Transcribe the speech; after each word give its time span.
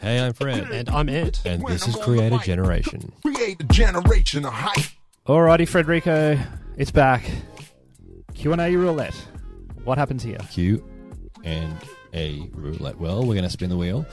Hey, 0.00 0.18
I'm 0.18 0.32
Fred, 0.32 0.70
And 0.70 0.88
I'm 0.88 1.08
Ant. 1.08 1.42
and 1.44 1.62
this 1.66 1.86
is 1.86 1.94
Create 1.96 2.32
a 2.32 2.38
Generation. 2.38 3.12
Create 3.22 3.60
a 3.60 3.64
generation 3.64 4.46
of 4.46 4.52
hype. 4.52 4.86
Alrighty, 5.26 5.62
Frederico, 5.68 6.40
it's 6.76 6.90
back. 6.90 7.30
Q 8.34 8.52
and 8.52 8.60
A 8.62 8.74
roulette. 8.76 9.14
What 9.84 9.98
happens 9.98 10.22
here? 10.22 10.38
Q 10.50 10.82
and 11.44 11.76
A 12.14 12.48
roulette. 12.54 12.98
Well, 12.98 13.20
we're 13.20 13.34
going 13.34 13.44
to 13.44 13.50
spin 13.50 13.68
the 13.68 13.76
wheel, 13.76 14.06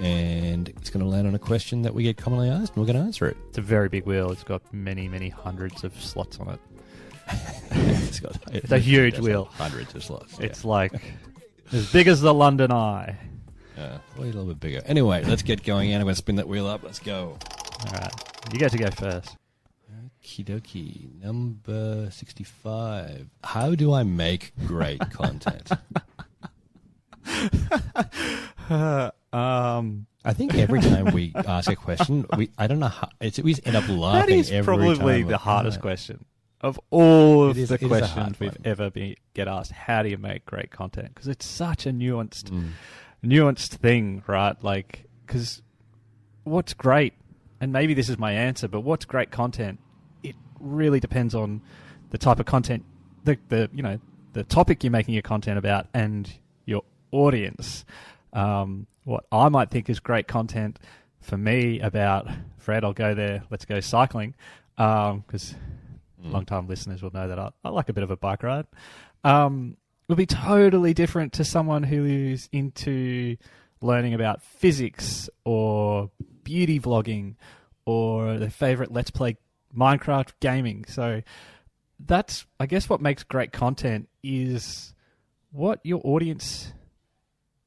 and 0.00 0.68
it's 0.68 0.90
going 0.90 1.04
to 1.04 1.10
land 1.10 1.26
on 1.26 1.34
a 1.34 1.40
question 1.40 1.82
that 1.82 1.94
we 1.94 2.04
get 2.04 2.16
commonly 2.16 2.48
asked, 2.48 2.74
and 2.74 2.78
we're 2.80 2.92
going 2.92 3.00
to 3.00 3.04
answer 3.04 3.26
it. 3.26 3.36
It's 3.48 3.58
a 3.58 3.62
very 3.62 3.88
big 3.88 4.06
wheel. 4.06 4.30
It's 4.30 4.44
got 4.44 4.62
many, 4.72 5.08
many 5.08 5.28
hundreds 5.28 5.82
of 5.82 6.00
slots 6.00 6.38
on 6.38 6.50
it. 6.50 6.60
it's 7.72 8.20
got 8.20 8.36
It's 8.52 8.70
a 8.70 8.78
huge 8.78 9.18
wheel. 9.18 9.46
Hundreds 9.46 9.92
of 9.96 10.04
slots. 10.04 10.38
It's 10.38 10.64
like 10.64 10.92
as 11.72 11.90
big 11.92 12.06
as 12.06 12.20
the 12.20 12.32
London 12.32 12.70
Eye. 12.70 13.16
Yeah. 13.76 13.98
Probably 14.10 14.30
a 14.30 14.32
little 14.32 14.46
bit 14.48 14.60
bigger. 14.60 14.82
Anyway, 14.86 15.24
let's 15.24 15.42
get 15.42 15.62
going. 15.62 15.90
And 15.92 15.96
I'm 16.00 16.04
going 16.06 16.14
to 16.14 16.18
spin 16.18 16.36
that 16.36 16.48
wheel 16.48 16.66
up. 16.66 16.82
Let's 16.82 16.98
go. 16.98 17.36
All 17.86 17.92
right, 17.92 18.12
you 18.52 18.58
get 18.58 18.70
to 18.72 18.78
go 18.78 18.90
first. 18.90 19.36
Okie 20.24 20.44
dokie. 20.44 21.20
Number 21.22 22.08
65. 22.10 23.28
How 23.44 23.74
do 23.74 23.92
I 23.92 24.02
make 24.04 24.52
great 24.66 25.00
content? 25.10 25.70
um, 28.70 30.06
I 30.24 30.32
think 30.34 30.54
every 30.54 30.80
time 30.80 31.06
we 31.12 31.32
ask 31.34 31.70
a 31.70 31.76
question, 31.76 32.26
we 32.36 32.50
I 32.58 32.66
don't 32.66 32.78
know 32.78 32.88
how 32.88 33.08
it's 33.20 33.38
we 33.40 33.56
end 33.64 33.76
up 33.76 33.88
laughing. 33.88 34.20
that 34.20 34.30
is 34.30 34.50
every 34.50 34.64
probably 34.76 35.20
time. 35.22 35.28
the 35.28 35.38
hardest 35.38 35.80
question 35.80 36.24
of 36.60 36.78
all 36.90 37.44
of 37.50 37.58
It 37.58 37.62
is- 37.62 37.68
the 37.70 37.74
it 37.76 37.82
is 37.82 37.90
a 37.90 38.06
hard 38.06 38.12
questions 38.12 38.40
we've 38.40 38.50
one. 38.52 38.60
ever 38.64 38.90
been 38.90 39.16
get 39.34 39.48
asked. 39.48 39.72
How 39.72 40.02
do 40.02 40.08
you 40.08 40.18
make 40.18 40.44
great 40.46 40.70
content? 40.70 41.08
Because 41.14 41.28
it's 41.28 41.46
such 41.46 41.86
a 41.86 41.90
nuanced. 41.90 42.50
Mm. 42.50 42.70
Nuanced 43.24 43.68
thing, 43.76 44.22
right? 44.26 44.56
Like, 44.62 45.04
because 45.26 45.62
what's 46.44 46.74
great, 46.74 47.14
and 47.60 47.72
maybe 47.72 47.94
this 47.94 48.08
is 48.08 48.18
my 48.18 48.32
answer, 48.32 48.68
but 48.68 48.80
what's 48.80 49.04
great 49.04 49.30
content? 49.30 49.78
It 50.22 50.34
really 50.60 51.00
depends 51.00 51.34
on 51.34 51.62
the 52.10 52.18
type 52.18 52.40
of 52.40 52.46
content, 52.46 52.84
the 53.24 53.38
the 53.48 53.70
you 53.72 53.82
know 53.82 53.98
the 54.32 54.44
topic 54.44 54.82
you're 54.82 54.90
making 54.90 55.14
your 55.14 55.22
content 55.22 55.58
about, 55.58 55.86
and 55.94 56.30
your 56.64 56.82
audience. 57.10 57.84
Um, 58.32 58.86
what 59.04 59.24
I 59.30 59.48
might 59.48 59.70
think 59.70 59.90
is 59.90 60.00
great 60.00 60.26
content 60.26 60.78
for 61.20 61.36
me 61.36 61.80
about 61.80 62.28
Fred, 62.58 62.82
I'll 62.84 62.92
go 62.92 63.14
there. 63.14 63.44
Let's 63.50 63.64
go 63.64 63.80
cycling, 63.80 64.34
because 64.76 65.54
Mm. 66.22 66.30
long 66.32 66.44
time 66.44 66.68
listeners 66.68 67.02
will 67.02 67.10
know 67.12 67.26
that 67.26 67.38
I, 67.38 67.50
I 67.64 67.70
like 67.70 67.88
a 67.88 67.92
bit 67.92 68.04
of 68.04 68.12
a 68.12 68.16
bike 68.16 68.44
ride. 68.44 68.66
Um, 69.24 69.76
will 70.12 70.16
be 70.16 70.26
totally 70.26 70.92
different 70.92 71.32
to 71.32 71.42
someone 71.44 71.82
who 71.82 72.04
is 72.04 72.46
into 72.52 73.36
learning 73.80 74.12
about 74.12 74.42
physics 74.42 75.30
or 75.44 76.10
beauty 76.44 76.78
vlogging 76.78 77.34
or 77.86 78.36
their 78.36 78.50
favorite 78.50 78.92
let's 78.92 79.10
play 79.10 79.38
Minecraft 79.74 80.28
gaming. 80.40 80.84
So 80.86 81.22
that's 81.98 82.44
I 82.60 82.66
guess 82.66 82.90
what 82.90 83.00
makes 83.00 83.22
great 83.22 83.52
content 83.52 84.10
is 84.22 84.92
what 85.50 85.80
your 85.82 86.02
audience 86.04 86.72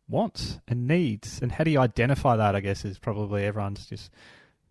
wants 0.08 0.60
and 0.68 0.88
needs 0.88 1.42
and 1.42 1.52
how 1.52 1.64
do 1.64 1.72
you 1.72 1.80
identify 1.80 2.36
that 2.36 2.56
I 2.56 2.60
guess 2.60 2.86
is 2.86 3.00
probably 3.00 3.44
everyone's 3.44 3.88
just 3.88 4.12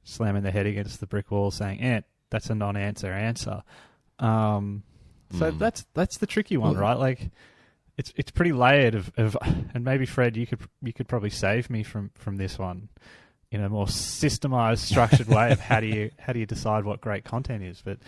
slamming 0.05 0.45
their 0.45 0.52
head 0.52 0.67
against 0.67 1.00
the 1.00 1.06
brick 1.08 1.33
wall 1.33 1.50
saying, 1.50 1.80
"Ant, 1.80 2.05
that's 2.30 2.50
a 2.50 2.55
non-answer 2.55 3.11
answer." 3.12 3.64
Um, 4.20 4.84
so 5.33 5.50
Mm. 5.50 5.58
that's 5.58 5.84
that's 5.95 6.19
the 6.19 6.27
tricky 6.28 6.56
one, 6.56 6.75
Well- 6.75 6.83
right? 6.83 6.98
Like, 6.98 7.30
it's 7.96 8.12
it's 8.16 8.30
pretty 8.30 8.52
layered 8.52 8.94
of, 8.94 9.12
of, 9.16 9.36
and 9.74 9.84
maybe 9.84 10.06
Fred, 10.06 10.36
you 10.36 10.46
could 10.46 10.60
you 10.82 10.92
could 10.92 11.08
probably 11.08 11.30
save 11.30 11.70
me 11.70 11.82
from 11.82 12.10
from 12.14 12.36
this 12.36 12.58
one 12.58 12.88
in 13.50 13.62
a 13.62 13.68
more 13.68 13.86
systemized, 13.86 14.78
structured 14.78 15.28
way 15.28 15.52
of 15.52 15.60
how 15.60 15.80
do 15.80 15.86
you 15.86 16.10
how 16.18 16.32
do 16.32 16.40
you 16.40 16.46
decide 16.46 16.84
what 16.84 17.00
great 17.00 17.24
content 17.24 17.62
is? 17.62 17.82
But 17.84 17.98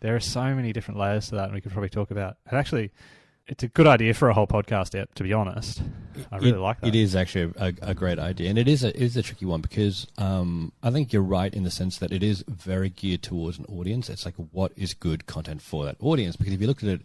there 0.00 0.14
are 0.14 0.20
so 0.20 0.54
many 0.54 0.72
different 0.72 0.98
layers 0.98 1.28
to 1.28 1.36
that, 1.36 1.44
and 1.44 1.54
we 1.54 1.60
could 1.60 1.72
probably 1.72 1.88
talk 1.88 2.10
about. 2.10 2.36
And 2.46 2.58
actually, 2.58 2.92
it's 3.46 3.64
a 3.64 3.68
good 3.68 3.86
idea 3.86 4.14
for 4.14 4.28
a 4.28 4.34
whole 4.34 4.46
podcast. 4.46 4.98
Out, 4.98 5.08
to 5.16 5.24
be 5.24 5.32
honest, 5.32 5.82
I 6.30 6.36
really 6.36 6.50
it, 6.50 6.58
like 6.58 6.80
that. 6.80 6.88
It 6.88 6.94
is 6.94 7.16
actually 7.16 7.52
a, 7.56 7.74
a 7.82 7.94
great 7.94 8.20
idea, 8.20 8.48
and 8.48 8.58
it 8.58 8.68
is 8.68 8.84
a 8.84 8.88
it 8.88 9.02
is 9.02 9.16
a 9.16 9.22
tricky 9.22 9.46
one 9.46 9.60
because 9.60 10.06
um, 10.18 10.72
I 10.84 10.92
think 10.92 11.12
you're 11.12 11.22
right 11.22 11.52
in 11.52 11.64
the 11.64 11.70
sense 11.70 11.98
that 11.98 12.12
it 12.12 12.22
is 12.22 12.44
very 12.46 12.90
geared 12.90 13.22
towards 13.22 13.58
an 13.58 13.64
audience. 13.64 14.08
It's 14.08 14.24
like 14.24 14.36
what 14.52 14.72
is 14.76 14.94
good 14.94 15.26
content 15.26 15.62
for 15.62 15.84
that 15.84 15.96
audience? 15.98 16.36
Because 16.36 16.52
if 16.52 16.60
you 16.60 16.68
look 16.68 16.82
at 16.84 16.88
it, 16.88 17.02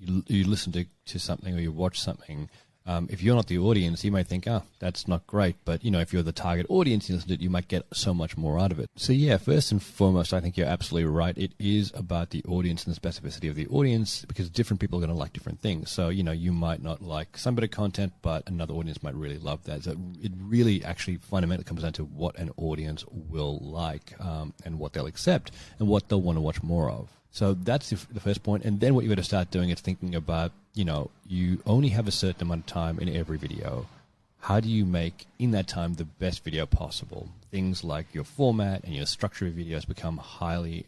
you, 0.00 0.24
you 0.26 0.44
listen 0.44 0.72
to, 0.72 0.86
to 1.06 1.18
something 1.18 1.54
or 1.54 1.60
you 1.60 1.72
watch 1.72 2.00
something. 2.00 2.48
Um, 2.86 3.08
if 3.10 3.22
you're 3.22 3.36
not 3.36 3.46
the 3.46 3.58
audience, 3.58 4.04
you 4.04 4.10
might 4.10 4.26
think, 4.26 4.48
"Ah, 4.48 4.62
that's 4.78 5.06
not 5.06 5.26
great." 5.26 5.56
But 5.64 5.84
you 5.84 5.90
know, 5.90 6.00
if 6.00 6.12
you're 6.12 6.22
the 6.22 6.32
target 6.32 6.66
audience, 6.70 7.08
you 7.08 7.14
listen 7.14 7.30
it, 7.32 7.40
you 7.40 7.50
might 7.50 7.68
get 7.68 7.84
so 7.92 8.14
much 8.14 8.36
more 8.38 8.58
out 8.58 8.72
of 8.72 8.80
it. 8.80 8.88
So 8.96 9.12
yeah, 9.12 9.36
first 9.36 9.70
and 9.70 9.82
foremost, 9.82 10.32
I 10.32 10.40
think 10.40 10.56
you're 10.56 10.66
absolutely 10.66 11.10
right. 11.10 11.36
It 11.36 11.52
is 11.58 11.92
about 11.94 12.30
the 12.30 12.42
audience 12.48 12.84
and 12.84 12.96
the 12.96 13.00
specificity 13.00 13.50
of 13.50 13.54
the 13.54 13.68
audience 13.68 14.24
because 14.24 14.48
different 14.48 14.80
people 14.80 14.98
are 14.98 15.02
going 15.06 15.14
to 15.14 15.18
like 15.18 15.34
different 15.34 15.60
things. 15.60 15.90
So 15.90 16.08
you 16.08 16.22
know, 16.22 16.32
you 16.32 16.52
might 16.52 16.82
not 16.82 17.02
like 17.02 17.36
some 17.36 17.54
bit 17.54 17.64
of 17.64 17.70
content, 17.70 18.14
but 18.22 18.48
another 18.48 18.74
audience 18.74 19.02
might 19.02 19.14
really 19.14 19.38
love 19.38 19.62
that. 19.64 19.84
So 19.84 19.94
it 20.22 20.32
really 20.40 20.82
actually 20.82 21.18
fundamentally 21.18 21.64
comes 21.64 21.82
down 21.82 21.92
to 21.92 22.04
what 22.04 22.38
an 22.38 22.50
audience 22.56 23.04
will 23.10 23.58
like 23.58 24.18
um, 24.20 24.54
and 24.64 24.78
what 24.78 24.94
they'll 24.94 25.06
accept 25.06 25.52
and 25.78 25.86
what 25.86 26.08
they'll 26.08 26.22
want 26.22 26.36
to 26.36 26.42
watch 26.42 26.62
more 26.62 26.90
of. 26.90 27.19
So 27.32 27.54
that's 27.54 27.90
the 27.90 27.96
f- 27.96 28.08
the 28.10 28.20
first 28.20 28.42
point. 28.42 28.64
And 28.64 28.80
then 28.80 28.94
what 28.94 29.04
you've 29.04 29.10
got 29.10 29.22
to 29.22 29.24
start 29.24 29.50
doing 29.50 29.70
is 29.70 29.80
thinking 29.80 30.14
about, 30.14 30.52
you 30.74 30.84
know, 30.84 31.10
you 31.26 31.62
only 31.66 31.88
have 31.90 32.08
a 32.08 32.12
certain 32.12 32.42
amount 32.42 32.60
of 32.62 32.66
time 32.66 32.98
in 32.98 33.08
every 33.08 33.38
video. 33.38 33.86
How 34.40 34.58
do 34.58 34.68
you 34.68 34.84
make 34.84 35.26
in 35.38 35.50
that 35.52 35.68
time 35.68 35.94
the 35.94 36.04
best 36.04 36.42
video 36.42 36.66
possible? 36.66 37.28
Things 37.50 37.84
like 37.84 38.14
your 38.14 38.24
format 38.24 38.84
and 38.84 38.94
your 38.94 39.06
structure 39.06 39.46
of 39.46 39.52
videos 39.52 39.86
become 39.86 40.16
highly 40.16 40.84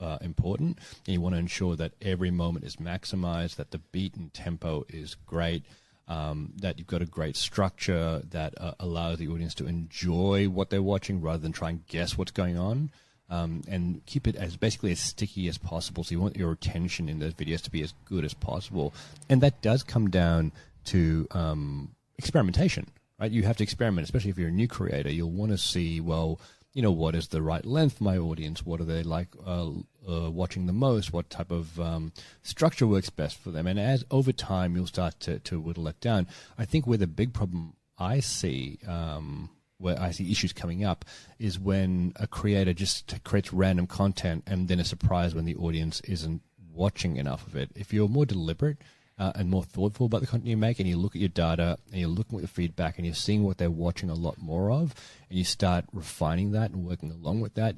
uh, 0.00 0.18
important. 0.20 0.78
And 1.06 1.14
you 1.14 1.20
want 1.20 1.34
to 1.34 1.38
ensure 1.38 1.76
that 1.76 1.92
every 2.02 2.30
moment 2.30 2.64
is 2.64 2.76
maximized, 2.76 3.56
that 3.56 3.70
the 3.70 3.78
beat 3.78 4.16
and 4.16 4.34
tempo 4.34 4.84
is 4.88 5.14
great, 5.26 5.62
um, 6.08 6.52
that 6.56 6.78
you've 6.78 6.88
got 6.88 7.02
a 7.02 7.06
great 7.06 7.36
structure 7.36 8.22
that 8.30 8.60
uh, 8.60 8.74
allows 8.80 9.18
the 9.18 9.28
audience 9.28 9.54
to 9.54 9.66
enjoy 9.66 10.48
what 10.48 10.70
they're 10.70 10.82
watching 10.82 11.20
rather 11.20 11.38
than 11.38 11.52
try 11.52 11.70
and 11.70 11.86
guess 11.86 12.18
what's 12.18 12.32
going 12.32 12.58
on 12.58 12.90
um, 13.30 13.62
and 13.68 14.04
keep 14.06 14.26
it 14.26 14.36
as 14.36 14.56
basically 14.56 14.92
as 14.92 15.00
sticky 15.00 15.48
as 15.48 15.58
possible. 15.58 16.04
So 16.04 16.12
you 16.12 16.20
want 16.20 16.36
your 16.36 16.52
attention 16.52 17.08
in 17.08 17.18
those 17.18 17.34
videos 17.34 17.62
to 17.62 17.70
be 17.70 17.82
as 17.82 17.94
good 18.04 18.24
as 18.24 18.34
possible, 18.34 18.94
and 19.28 19.40
that 19.42 19.62
does 19.62 19.82
come 19.82 20.10
down 20.10 20.52
to 20.86 21.26
um, 21.32 21.94
experimentation, 22.18 22.86
right? 23.18 23.30
You 23.30 23.42
have 23.42 23.56
to 23.58 23.62
experiment, 23.62 24.04
especially 24.04 24.30
if 24.30 24.38
you're 24.38 24.48
a 24.48 24.52
new 24.52 24.68
creator. 24.68 25.10
You'll 25.10 25.30
want 25.30 25.52
to 25.52 25.58
see, 25.58 26.00
well, 26.00 26.40
you 26.72 26.82
know, 26.82 26.92
what 26.92 27.14
is 27.14 27.28
the 27.28 27.40
right 27.40 27.64
length 27.64 27.98
for 27.98 28.04
my 28.04 28.18
audience? 28.18 28.64
What 28.64 28.82
are 28.82 28.84
they 28.84 29.02
like 29.02 29.28
uh, 29.46 29.70
uh, 30.06 30.30
watching 30.30 30.66
the 30.66 30.74
most? 30.74 31.10
What 31.10 31.30
type 31.30 31.50
of 31.50 31.80
um, 31.80 32.12
structure 32.42 32.86
works 32.86 33.08
best 33.08 33.38
for 33.38 33.50
them? 33.50 33.66
And 33.66 33.80
as 33.80 34.04
over 34.10 34.30
time, 34.30 34.76
you'll 34.76 34.86
start 34.86 35.18
to, 35.20 35.38
to 35.38 35.58
whittle 35.58 35.84
that 35.84 36.00
down. 36.00 36.26
I 36.58 36.66
think 36.66 36.86
where 36.86 36.98
the 36.98 37.06
big 37.06 37.32
problem 37.32 37.72
I 37.98 38.20
see 38.20 38.78
um, 38.86 39.48
where 39.78 40.00
I 40.00 40.10
see 40.10 40.30
issues 40.30 40.52
coming 40.52 40.84
up 40.84 41.04
is 41.38 41.58
when 41.58 42.12
a 42.16 42.26
creator 42.26 42.72
just 42.72 43.22
creates 43.24 43.52
random 43.52 43.86
content 43.86 44.44
and 44.46 44.68
then 44.68 44.80
is 44.80 44.88
surprised 44.88 45.34
when 45.34 45.44
the 45.44 45.56
audience 45.56 46.00
isn't 46.00 46.42
watching 46.72 47.16
enough 47.16 47.46
of 47.46 47.56
it. 47.56 47.70
If 47.74 47.92
you're 47.92 48.08
more 48.08 48.26
deliberate 48.26 48.78
uh, 49.18 49.32
and 49.34 49.50
more 49.50 49.62
thoughtful 49.62 50.06
about 50.06 50.20
the 50.20 50.26
content 50.26 50.48
you 50.48 50.56
make, 50.56 50.78
and 50.78 50.88
you 50.88 50.96
look 50.96 51.14
at 51.14 51.20
your 51.20 51.28
data 51.28 51.78
and 51.90 52.00
you're 52.00 52.08
looking 52.08 52.38
at 52.38 52.42
the 52.42 52.48
feedback 52.48 52.96
and 52.96 53.06
you're 53.06 53.14
seeing 53.14 53.44
what 53.44 53.58
they're 53.58 53.70
watching 53.70 54.10
a 54.10 54.14
lot 54.14 54.38
more 54.38 54.70
of, 54.70 54.94
and 55.28 55.38
you 55.38 55.44
start 55.44 55.84
refining 55.92 56.52
that 56.52 56.70
and 56.70 56.84
working 56.84 57.10
along 57.10 57.40
with 57.40 57.54
that, 57.54 57.76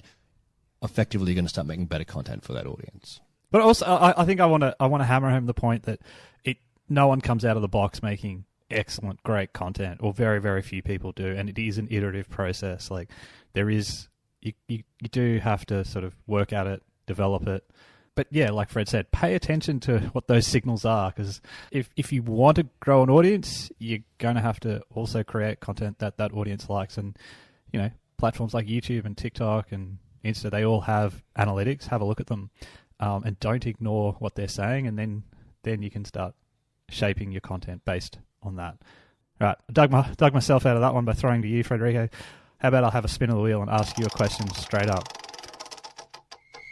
effectively 0.82 1.30
you're 1.30 1.36
going 1.36 1.44
to 1.44 1.50
start 1.50 1.66
making 1.66 1.86
better 1.86 2.04
content 2.04 2.44
for 2.44 2.52
that 2.54 2.66
audience. 2.66 3.20
But 3.50 3.62
also, 3.62 3.86
I, 3.86 4.22
I 4.22 4.24
think 4.24 4.40
I 4.40 4.46
want 4.46 4.62
to 4.62 4.76
I 4.78 4.86
want 4.86 5.00
to 5.00 5.06
hammer 5.06 5.30
home 5.30 5.46
the 5.46 5.54
point 5.54 5.84
that 5.84 6.00
it 6.44 6.58
no 6.88 7.06
one 7.06 7.20
comes 7.20 7.44
out 7.44 7.56
of 7.56 7.62
the 7.62 7.68
box 7.68 8.02
making 8.02 8.44
excellent, 8.70 9.22
great 9.22 9.52
content, 9.52 10.00
or 10.02 10.12
very 10.12 10.40
very 10.40 10.62
few 10.62 10.82
people 10.82 11.12
do, 11.12 11.26
and 11.26 11.48
it 11.48 11.58
is 11.58 11.78
an 11.78 11.88
iterative 11.90 12.28
process. 12.28 12.90
Like 12.90 13.10
there 13.52 13.70
is, 13.70 14.08
you 14.40 14.52
you, 14.68 14.82
you 15.00 15.08
do 15.08 15.38
have 15.38 15.66
to 15.66 15.84
sort 15.84 16.04
of 16.04 16.14
work 16.26 16.52
at 16.52 16.66
it, 16.66 16.82
develop 17.06 17.46
it. 17.46 17.64
But 18.14 18.26
yeah, 18.30 18.50
like 18.50 18.68
Fred 18.68 18.88
said, 18.88 19.12
pay 19.12 19.34
attention 19.34 19.78
to 19.80 19.98
what 20.12 20.26
those 20.26 20.46
signals 20.46 20.84
are 20.84 21.10
because 21.10 21.40
if 21.70 21.88
if 21.96 22.12
you 22.12 22.22
want 22.22 22.56
to 22.56 22.66
grow 22.80 23.02
an 23.02 23.10
audience, 23.10 23.70
you're 23.78 24.00
going 24.18 24.34
to 24.34 24.40
have 24.42 24.60
to 24.60 24.82
also 24.94 25.22
create 25.22 25.60
content 25.60 25.98
that 26.00 26.18
that 26.18 26.32
audience 26.32 26.68
likes, 26.68 26.98
and 26.98 27.16
you 27.72 27.80
know 27.80 27.90
platforms 28.16 28.54
like 28.54 28.66
YouTube 28.66 29.04
and 29.04 29.16
TikTok 29.16 29.70
and 29.72 29.98
Insta, 30.24 30.50
they 30.50 30.64
all 30.64 30.82
have 30.82 31.22
analytics. 31.38 31.86
Have 31.86 32.00
a 32.00 32.04
look 32.04 32.20
at 32.20 32.26
them 32.26 32.50
um, 33.00 33.22
and 33.24 33.38
don't 33.40 33.66
ignore 33.66 34.14
what 34.18 34.34
they're 34.34 34.48
saying, 34.48 34.86
and 34.86 34.98
then 34.98 35.22
then 35.62 35.82
you 35.82 35.90
can 35.90 36.04
start 36.04 36.34
shaping 36.88 37.30
your 37.30 37.40
content 37.40 37.84
based 37.84 38.18
on 38.42 38.56
that. 38.56 38.76
Right, 39.40 39.56
I 39.68 39.72
dug, 39.72 39.90
my, 39.90 40.10
dug 40.16 40.34
myself 40.34 40.66
out 40.66 40.76
of 40.76 40.82
that 40.82 40.94
one 40.94 41.04
by 41.04 41.12
throwing 41.12 41.42
to 41.42 41.48
you, 41.48 41.62
Frederico. 41.62 42.10
How 42.58 42.68
about 42.68 42.82
I'll 42.82 42.90
have 42.90 43.04
a 43.04 43.08
spin 43.08 43.30
of 43.30 43.36
the 43.36 43.42
wheel 43.42 43.62
and 43.62 43.70
ask 43.70 43.96
you 43.98 44.04
a 44.04 44.10
question 44.10 44.52
straight 44.54 44.90
up? 44.90 45.06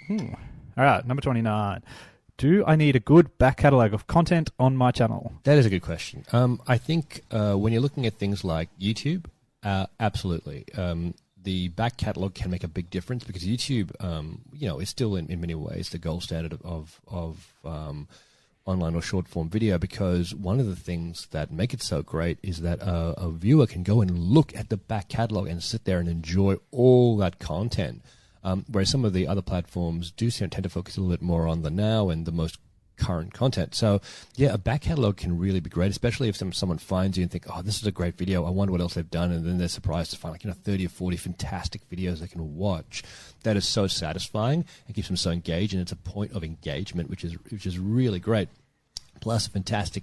Hmm. 0.08 0.34
All 0.76 0.84
right, 0.84 1.06
number 1.06 1.20
29. 1.20 1.82
Do 2.38 2.64
I 2.66 2.76
need 2.76 2.96
a 2.96 3.00
good 3.00 3.38
back 3.38 3.58
catalogue 3.58 3.94
of 3.94 4.06
content 4.08 4.50
on 4.58 4.76
my 4.76 4.90
channel? 4.90 5.32
That 5.44 5.58
is 5.58 5.64
a 5.64 5.70
good 5.70 5.82
question. 5.82 6.24
Um, 6.32 6.60
I 6.66 6.76
think 6.76 7.22
uh, 7.30 7.54
when 7.54 7.72
you're 7.72 7.82
looking 7.82 8.04
at 8.04 8.14
things 8.14 8.44
like 8.44 8.68
YouTube 8.78 9.26
uh, 9.66 9.86
absolutely. 9.98 10.64
Um, 10.76 11.14
the 11.42 11.68
back 11.68 11.96
catalog 11.96 12.34
can 12.34 12.52
make 12.52 12.62
a 12.62 12.68
big 12.68 12.88
difference 12.88 13.24
because 13.24 13.44
YouTube, 13.44 13.90
um, 14.02 14.42
you 14.52 14.68
know, 14.68 14.78
is 14.78 14.88
still 14.88 15.16
in, 15.16 15.26
in 15.26 15.40
many 15.40 15.56
ways 15.56 15.90
the 15.90 15.98
gold 15.98 16.22
standard 16.22 16.52
of 16.52 16.62
of, 16.64 17.00
of 17.08 17.54
um, 17.64 18.06
online 18.66 18.94
or 18.94 19.02
short 19.02 19.28
form 19.28 19.48
video. 19.48 19.78
Because 19.78 20.34
one 20.34 20.60
of 20.60 20.66
the 20.66 20.76
things 20.76 21.28
that 21.30 21.50
make 21.50 21.72
it 21.72 21.82
so 21.82 22.02
great 22.02 22.38
is 22.42 22.60
that 22.60 22.82
uh, 22.82 23.14
a 23.16 23.30
viewer 23.30 23.66
can 23.66 23.82
go 23.82 24.00
and 24.00 24.18
look 24.18 24.54
at 24.54 24.68
the 24.68 24.76
back 24.76 25.08
catalog 25.08 25.48
and 25.48 25.62
sit 25.62 25.84
there 25.84 25.98
and 25.98 26.08
enjoy 26.08 26.56
all 26.70 27.16
that 27.16 27.38
content. 27.38 28.02
Um, 28.44 28.64
whereas 28.70 28.90
some 28.90 29.04
of 29.04 29.12
the 29.12 29.26
other 29.26 29.42
platforms 29.42 30.12
do 30.12 30.30
tend 30.30 30.52
to 30.52 30.68
focus 30.68 30.96
a 30.96 31.00
little 31.00 31.16
bit 31.16 31.22
more 31.22 31.48
on 31.48 31.62
the 31.62 31.70
now 31.70 32.10
and 32.10 32.26
the 32.26 32.32
most 32.32 32.58
current 33.06 33.32
content. 33.32 33.74
So, 33.74 34.00
yeah, 34.34 34.52
a 34.52 34.58
back 34.58 34.82
catalog 34.82 35.16
can 35.16 35.38
really 35.38 35.60
be 35.60 35.70
great, 35.70 35.90
especially 35.90 36.28
if 36.28 36.36
some, 36.36 36.52
someone 36.52 36.78
finds 36.78 37.16
you 37.16 37.22
and 37.22 37.30
think, 37.30 37.46
oh, 37.48 37.62
this 37.62 37.80
is 37.80 37.86
a 37.86 37.92
great 37.92 38.18
video. 38.18 38.44
I 38.44 38.50
wonder 38.50 38.72
what 38.72 38.80
else 38.80 38.94
they've 38.94 39.08
done. 39.08 39.30
And 39.30 39.46
then 39.46 39.58
they're 39.58 39.68
surprised 39.68 40.10
to 40.10 40.18
find 40.18 40.32
like, 40.32 40.42
you 40.42 40.50
know, 40.50 40.56
30 40.64 40.86
or 40.86 40.88
40 40.88 41.16
fantastic 41.16 41.88
videos 41.88 42.18
they 42.18 42.26
can 42.26 42.56
watch. 42.56 43.04
That 43.44 43.56
is 43.56 43.66
so 43.66 43.86
satisfying 43.86 44.64
and 44.86 44.94
keeps 44.96 45.06
them 45.06 45.16
so 45.16 45.30
engaged. 45.30 45.72
And 45.72 45.80
it's 45.80 45.92
a 45.92 45.96
point 45.96 46.32
of 46.32 46.42
engagement, 46.42 47.08
which 47.08 47.22
is, 47.22 47.34
which 47.50 47.64
is 47.64 47.78
really 47.78 48.18
great. 48.18 48.48
Plus, 49.20 49.46
a 49.46 49.50
fantastic 49.50 50.02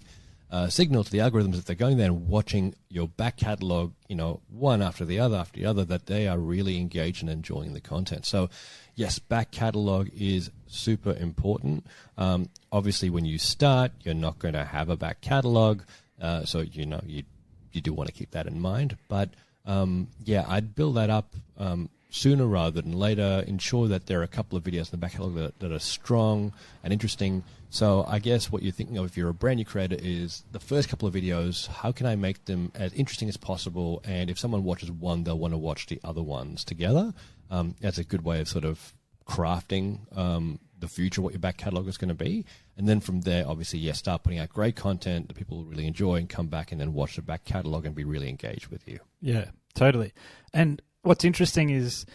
uh, 0.49 0.69
signal 0.69 1.03
to 1.03 1.11
the 1.11 1.17
algorithms 1.17 1.55
that 1.55 1.65
they're 1.65 1.75
going 1.75 1.97
there 1.97 2.07
and 2.07 2.27
watching 2.27 2.73
your 2.87 3.07
back 3.07 3.35
catalog, 3.35 3.91
you 4.07 4.15
know, 4.15 4.39
one 4.49 4.81
after 4.81 5.03
the 5.03 5.19
other 5.19 5.35
after 5.35 5.59
the 5.59 5.65
other, 5.65 5.83
that 5.83 6.05
they 6.05 6.27
are 6.27 6.37
really 6.37 6.77
engaged 6.77 7.21
and 7.21 7.29
enjoying 7.29 7.73
the 7.73 7.81
content. 7.81 8.25
So, 8.25 8.49
yes, 8.95 9.19
back 9.19 9.51
catalog 9.51 10.09
is 10.17 10.51
super 10.67 11.13
important. 11.13 11.85
Um, 12.17 12.49
obviously, 12.71 13.09
when 13.09 13.25
you 13.25 13.37
start, 13.37 13.91
you're 14.03 14.13
not 14.13 14.39
going 14.39 14.53
to 14.53 14.65
have 14.65 14.89
a 14.89 14.97
back 14.97 15.21
catalog, 15.21 15.81
uh, 16.21 16.45
so 16.45 16.61
you 16.61 16.85
know 16.85 17.01
you 17.05 17.23
you 17.71 17.81
do 17.81 17.93
want 17.93 18.07
to 18.07 18.13
keep 18.13 18.31
that 18.31 18.47
in 18.47 18.59
mind. 18.59 18.97
But 19.07 19.29
um, 19.65 20.07
yeah, 20.23 20.45
I'd 20.47 20.75
build 20.75 20.95
that 20.95 21.09
up. 21.09 21.35
Um, 21.57 21.89
sooner 22.13 22.45
rather 22.45 22.81
than 22.81 22.93
later. 22.93 23.43
Ensure 23.47 23.87
that 23.87 24.05
there 24.05 24.19
are 24.19 24.23
a 24.23 24.27
couple 24.27 24.57
of 24.57 24.63
videos 24.63 24.85
in 24.85 24.91
the 24.91 24.97
back 24.97 25.13
catalog 25.13 25.35
that, 25.35 25.59
that, 25.59 25.71
are 25.71 25.79
strong 25.79 26.53
and 26.83 26.93
interesting. 26.93 27.43
So 27.69 28.05
I 28.07 28.19
guess 28.19 28.51
what 28.51 28.61
you're 28.61 28.71
thinking 28.71 28.97
of 28.97 29.05
if 29.05 29.17
you're 29.17 29.29
a 29.29 29.33
brand 29.33 29.57
new 29.57 29.65
creator 29.65 29.97
is 29.99 30.43
the 30.51 30.59
first 30.59 30.89
couple 30.89 31.07
of 31.07 31.15
videos. 31.15 31.67
How 31.67 31.91
can 31.91 32.05
I 32.05 32.15
make 32.15 32.45
them 32.45 32.71
as 32.75 32.93
interesting 32.93 33.29
as 33.29 33.37
possible? 33.37 34.01
And 34.05 34.29
if 34.29 34.37
someone 34.37 34.63
watches 34.63 34.91
one, 34.91 35.23
they'll 35.23 35.39
want 35.39 35.55
to 35.55 35.57
watch 35.57 35.87
the 35.87 35.99
other 36.03 36.21
ones 36.21 36.63
together. 36.63 37.13
Um, 37.49 37.75
that's 37.81 37.97
a 37.97 38.03
good 38.03 38.23
way 38.23 38.41
of 38.41 38.47
sort 38.47 38.65
of 38.65 38.93
crafting 39.27 39.99
um, 40.17 40.59
the 40.79 40.87
future, 40.87 41.21
what 41.21 41.33
your 41.33 41.39
back 41.39 41.57
catalog 41.57 41.87
is 41.87 41.97
going 41.97 42.09
to 42.09 42.15
be. 42.15 42.45
And 42.77 42.87
then 42.87 42.99
from 42.99 43.21
there, 43.21 43.47
obviously, 43.47 43.79
yes, 43.79 43.99
start 43.99 44.23
putting 44.23 44.39
out 44.39 44.49
great 44.49 44.75
content 44.75 45.27
that 45.27 45.35
people 45.35 45.63
really 45.63 45.87
enjoy 45.87 46.15
and 46.15 46.29
come 46.29 46.47
back 46.47 46.71
and 46.71 46.81
then 46.81 46.93
watch 46.93 47.15
the 47.15 47.21
back 47.21 47.45
catalog 47.45 47.85
and 47.85 47.95
be 47.95 48.03
really 48.03 48.29
engaged 48.29 48.67
with 48.67 48.87
you. 48.87 48.99
Yeah, 49.21 49.45
totally. 49.75 50.13
And 50.53 50.81
what's 51.03 51.23
interesting 51.23 51.69
is, 51.69 52.05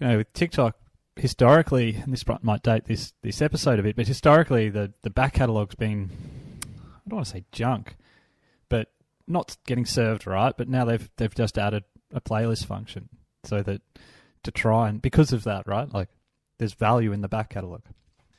you 0.00 0.06
know, 0.06 0.16
with 0.18 0.32
TikTok, 0.32 0.76
historically, 1.16 1.94
and 1.94 2.12
this 2.12 2.24
might 2.42 2.62
date 2.62 2.86
this 2.86 3.12
this 3.22 3.40
episode 3.40 3.78
a 3.78 3.82
bit, 3.82 3.96
but 3.96 4.06
historically, 4.06 4.68
the 4.68 4.92
the 5.02 5.10
back 5.10 5.34
catalog's 5.34 5.76
been, 5.76 6.10
I 6.62 7.08
don't 7.08 7.16
want 7.16 7.26
to 7.26 7.32
say 7.32 7.44
junk, 7.52 7.96
but 8.68 8.88
not 9.26 9.56
getting 9.66 9.86
served 9.86 10.26
right. 10.26 10.54
But 10.56 10.68
now 10.68 10.84
they've 10.84 11.08
they've 11.16 11.34
just 11.34 11.56
added 11.56 11.84
a 12.12 12.20
playlist 12.20 12.66
function 12.66 13.08
so 13.44 13.62
that 13.62 13.80
to 14.44 14.50
try 14.50 14.88
and 14.88 15.02
because 15.02 15.32
of 15.32 15.44
that, 15.44 15.66
right? 15.66 15.92
Like, 15.92 16.08
there's 16.58 16.74
value 16.74 17.12
in 17.12 17.20
the 17.20 17.28
back 17.28 17.50
catalog. 17.50 17.82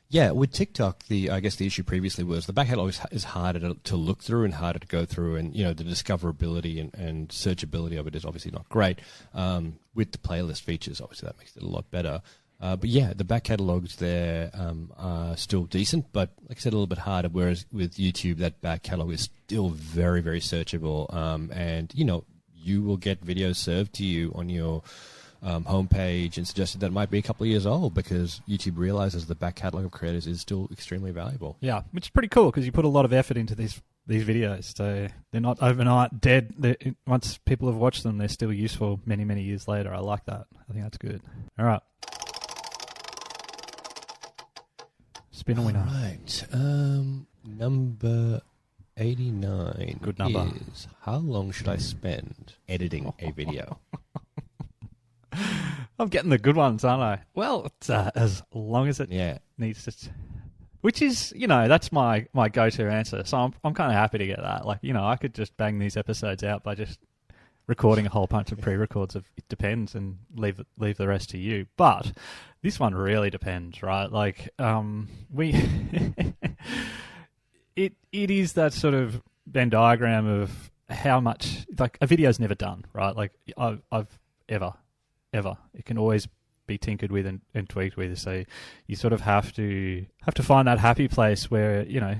Yeah, 0.08 0.32
with 0.32 0.52
TikTok, 0.52 1.08
the 1.08 1.32
I 1.32 1.40
guess 1.40 1.56
the 1.56 1.66
issue 1.66 1.84
previously 1.84 2.24
was 2.24 2.46
the 2.46 2.54
back 2.54 2.68
catalog 2.68 2.90
is, 2.90 3.02
is 3.12 3.24
harder 3.24 3.60
to, 3.60 3.74
to, 3.86 3.96
look 3.96 4.22
through 4.22 4.46
and 4.46 4.54
harder 4.54 4.80
to 4.80 4.88
go 4.88 5.04
through, 5.04 5.36
and 5.36 5.56
you 5.56 5.64
know 5.64 5.74
the 5.74 5.84
discoverability 5.84 6.80
and, 6.80 6.94
and 6.94 7.30
searchability 7.30 8.00
of 8.00 8.06
it 8.08 8.16
is 8.16 8.24
obviously 8.24 8.52
not 8.52 8.70
great. 8.70 9.00
Um, 9.34 9.80
with 9.96 10.12
the 10.12 10.20
playlist 10.20 10.62
features, 10.62 11.02
obviously 11.02 11.28
that 11.28 11.38
makes 11.40 11.56
it 11.58 11.64
a 11.64 11.68
lot 11.68 11.90
better. 11.90 12.22
Uh, 12.62 12.76
but 12.76 12.90
yeah, 12.90 13.14
the 13.14 13.24
back 13.24 13.44
catalogs 13.44 13.98
there 13.98 14.52
um, 14.54 14.94
are 14.98 15.36
still 15.36 15.64
decent, 15.64 16.06
but 16.14 16.32
like 16.48 16.58
I 16.58 16.62
said, 16.62 16.72
a 16.72 16.78
little 16.78 16.88
bit 16.88 17.00
harder. 17.00 17.28
Whereas 17.28 17.66
with 17.72 17.96
YouTube, 17.96 18.38
that 18.38 18.62
back 18.62 18.84
catalog 18.84 19.12
is 19.12 19.30
still 19.46 19.70
very, 19.70 20.22
very 20.22 20.40
searchable, 20.40 21.14
um, 21.14 21.52
and 21.52 21.92
you 21.96 22.06
know 22.06 22.24
you 22.54 22.84
will 22.84 22.98
get 22.98 23.26
videos 23.26 23.58
served 23.58 23.94
to 23.94 24.06
you 24.06 24.32
on 24.36 24.50
your 24.50 24.84
um, 25.44 25.64
homepage 25.66 26.38
and 26.38 26.48
suggested 26.48 26.80
that 26.82 26.88
it 26.88 26.94
might 26.94 27.12
be 27.12 27.18
a 27.18 27.22
couple 27.22 27.44
of 27.44 27.50
years 27.50 27.66
old 27.66 27.94
because 27.94 28.42
YouTube 28.48 28.78
realizes 28.78 29.26
the 29.28 29.36
back 29.36 29.56
catalog 29.56 29.86
of 29.86 29.92
creators 29.92 30.28
is 30.28 30.42
still 30.42 30.68
extremely 30.72 31.12
valuable. 31.12 31.58
Yeah, 31.62 31.84
which 31.92 32.06
is 32.06 32.10
pretty 32.10 32.30
cool 32.30 32.46
because 32.52 32.66
you 32.66 32.72
put 32.72 32.86
a 32.86 32.90
lot 32.90 33.06
of 33.06 33.14
effort 33.14 33.38
into 33.38 33.56
these 33.56 33.82
these 34.08 34.24
videos, 34.24 34.76
so 34.76 35.08
they're 35.32 35.42
not 35.42 35.58
overnight 35.64 36.22
dead. 36.22 36.54
They're, 36.60 36.78
once 37.08 37.40
people 37.40 37.68
have 37.70 37.78
watched 37.78 38.04
them, 38.04 38.20
they're 38.20 38.28
still 38.28 38.54
useful 38.54 39.00
many 39.06 39.26
many 39.26 39.42
years 39.42 39.68
later. 39.68 39.94
I 39.94 40.00
like 40.00 40.26
that. 40.26 40.46
I 40.70 40.74
think 40.74 40.84
that's 40.84 40.98
good. 40.98 41.22
All 41.58 41.66
right. 41.66 41.82
Spin 45.32 45.58
a 45.58 45.62
winner. 45.62 45.80
All 45.88 45.94
right. 46.02 46.46
Um, 46.54 47.28
number 47.44 48.42
89 48.98 50.00
Good 50.02 50.18
number. 50.20 50.50
is 50.72 50.88
how 51.02 51.18
long 51.18 51.52
should 51.52 51.68
I 51.68 51.78
spend 51.78 52.54
editing 52.70 53.14
a 53.20 53.32
video? 53.32 53.80
I'm 55.98 56.10
getting 56.10 56.30
the 56.30 56.38
good 56.38 56.56
ones, 56.56 56.84
aren't 56.84 57.02
I? 57.02 57.24
Well, 57.34 57.72
uh, 57.90 58.12
as 58.16 58.44
long 58.54 58.88
as 58.88 59.00
it 59.00 59.12
yeah. 59.12 59.38
needs 59.58 59.84
to. 59.86 60.10
Which 60.82 61.02
is, 61.02 61.34
you 61.36 61.48
know, 61.48 61.68
that's 61.68 61.92
my, 61.92 62.28
my 62.34 62.50
go 62.50 62.70
to 62.70 62.92
answer. 62.92 63.24
So 63.26 63.38
I'm 63.38 63.54
I'm 63.64 63.74
kind 63.74 63.92
of 63.92 63.98
happy 63.98 64.20
to 64.20 64.28
get 64.28 64.40
that. 64.42 64.66
Like, 64.66 64.80
you 64.82 64.94
know, 64.94 65.06
I 65.06 65.16
could 65.16 65.34
just 65.34 65.56
bang 65.58 65.80
these 65.80 65.98
episodes 65.98 66.44
out 66.44 66.64
by 66.64 66.76
just 66.76 67.00
recording 67.68 68.06
a 68.06 68.10
whole 68.10 68.28
bunch 68.28 68.52
of 68.52 68.62
pre-records 68.62 69.16
of 69.16 69.26
it 69.38 69.48
depends 69.50 69.96
and 69.96 70.20
leave 70.36 70.62
leave 70.78 70.98
the 70.98 71.08
rest 71.08 71.32
to 71.32 71.38
you. 71.38 71.66
But 71.78 72.12
this 72.62 72.80
one 72.80 72.94
really 72.94 73.30
depends, 73.30 73.82
right? 73.82 74.12
Like, 74.12 74.50
um, 74.60 75.08
we 75.32 75.54
it 77.76 77.94
it 78.12 78.32
is 78.32 78.54
that 78.54 78.74
sort 78.74 78.94
of 78.94 79.22
Venn 79.48 79.70
diagram 79.70 80.28
of 80.28 80.72
how 80.90 81.20
much 81.20 81.66
like 81.80 81.98
a 82.02 82.08
video's 82.08 82.40
never 82.40 82.56
done, 82.56 82.86
right? 82.94 83.16
Like 83.16 83.32
I've 83.58 83.82
I've 83.92 84.20
ever 84.48 84.74
ever. 85.36 85.58
It 85.74 85.86
can 85.86 85.98
always 85.98 86.28
be 86.68 86.78
tinkered 86.78 87.12
with 87.12 87.26
and, 87.28 87.42
and 87.54 87.70
tweaked 87.70 87.98
with. 87.98 88.18
So 88.18 88.44
you 88.88 88.96
sort 88.96 89.14
of 89.14 89.22
have 89.22 89.54
to 89.54 90.06
have 90.24 90.34
to 90.36 90.44
find 90.44 90.68
that 90.68 90.80
happy 90.80 91.08
place 91.08 91.52
where 91.52 91.86
you 91.86 92.00
know 92.00 92.16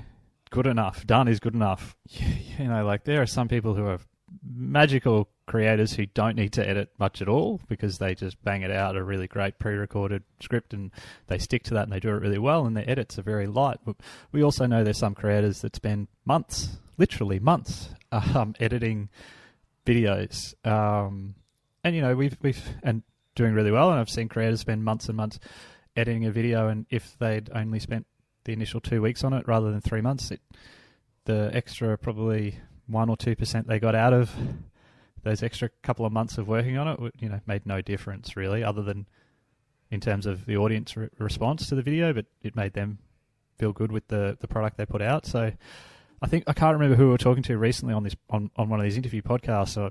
good 0.50 0.66
enough, 0.66 1.06
done 1.06 1.28
is 1.28 1.40
good 1.40 1.54
enough. 1.54 1.96
You 2.58 2.68
know, 2.68 2.86
like 2.86 3.04
there 3.04 3.20
are 3.20 3.26
some 3.26 3.48
people 3.48 3.74
who 3.74 3.84
are 3.84 3.98
magical 4.42 5.28
creators 5.46 5.92
who 5.92 6.06
don't 6.06 6.36
need 6.36 6.54
to 6.54 6.66
edit 6.66 6.88
much 6.98 7.20
at 7.20 7.28
all 7.28 7.60
because 7.68 7.98
they 7.98 8.14
just 8.14 8.42
bang 8.42 8.62
it 8.62 8.70
out 8.70 8.96
a 8.96 9.04
really 9.04 9.26
great 9.26 9.58
pre-recorded 9.58 10.22
script 10.40 10.72
and 10.72 10.90
they 11.26 11.36
stick 11.36 11.64
to 11.64 11.74
that 11.74 11.82
and 11.82 11.92
they 11.92 12.00
do 12.00 12.08
it 12.08 12.22
really 12.22 12.38
well 12.38 12.64
and 12.64 12.74
their 12.74 12.88
edits 12.88 13.18
are 13.18 13.22
very 13.22 13.46
light. 13.46 13.76
But 13.84 13.96
we 14.32 14.42
also 14.42 14.64
know 14.64 14.82
there's 14.82 14.96
some 14.96 15.14
creators 15.14 15.60
that 15.60 15.76
spend 15.76 16.08
months, 16.24 16.78
literally 16.96 17.38
months, 17.38 17.90
um, 18.10 18.54
editing 18.58 19.10
videos. 19.84 20.54
Um, 20.66 21.34
and 21.86 21.94
you 21.94 22.02
know 22.02 22.16
we've 22.16 22.36
we've 22.42 22.60
and 22.82 23.02
doing 23.36 23.54
really 23.54 23.70
well, 23.70 23.90
and 23.90 24.00
I've 24.00 24.10
seen 24.10 24.28
creators 24.28 24.60
spend 24.60 24.84
months 24.84 25.06
and 25.08 25.16
months 25.16 25.38
editing 25.94 26.26
a 26.26 26.32
video, 26.32 26.68
and 26.68 26.84
if 26.90 27.16
they'd 27.18 27.48
only 27.54 27.78
spent 27.78 28.06
the 28.44 28.52
initial 28.52 28.80
two 28.80 29.00
weeks 29.00 29.22
on 29.22 29.32
it 29.32 29.46
rather 29.46 29.70
than 29.70 29.80
three 29.80 30.00
months, 30.00 30.32
it, 30.32 30.40
the 31.26 31.50
extra 31.52 31.96
probably 31.96 32.58
one 32.88 33.08
or 33.08 33.16
two 33.16 33.36
percent 33.36 33.68
they 33.68 33.78
got 33.78 33.94
out 33.94 34.12
of 34.12 34.32
those 35.22 35.44
extra 35.44 35.68
couple 35.82 36.04
of 36.04 36.12
months 36.12 36.38
of 36.38 36.48
working 36.48 36.76
on 36.76 36.88
it, 36.88 37.14
you 37.20 37.28
know, 37.28 37.40
made 37.46 37.64
no 37.66 37.80
difference 37.80 38.36
really, 38.36 38.64
other 38.64 38.82
than 38.82 39.06
in 39.90 40.00
terms 40.00 40.26
of 40.26 40.44
the 40.46 40.56
audience 40.56 40.96
re- 40.96 41.08
response 41.18 41.68
to 41.68 41.76
the 41.76 41.82
video, 41.82 42.12
but 42.12 42.26
it 42.42 42.56
made 42.56 42.72
them 42.72 42.98
feel 43.58 43.72
good 43.72 43.92
with 43.92 44.08
the 44.08 44.36
the 44.40 44.48
product 44.48 44.76
they 44.76 44.86
put 44.86 45.00
out. 45.02 45.24
So. 45.24 45.52
I 46.22 46.28
think 46.28 46.44
I 46.46 46.54
can't 46.54 46.72
remember 46.72 46.96
who 46.96 47.04
we 47.04 47.10
were 47.10 47.18
talking 47.18 47.42
to 47.42 47.58
recently 47.58 47.92
on 47.92 48.02
this 48.02 48.16
on, 48.30 48.50
on 48.56 48.70
one 48.70 48.80
of 48.80 48.84
these 48.84 48.96
interview 48.96 49.20
podcasts. 49.20 49.68
So 49.68 49.90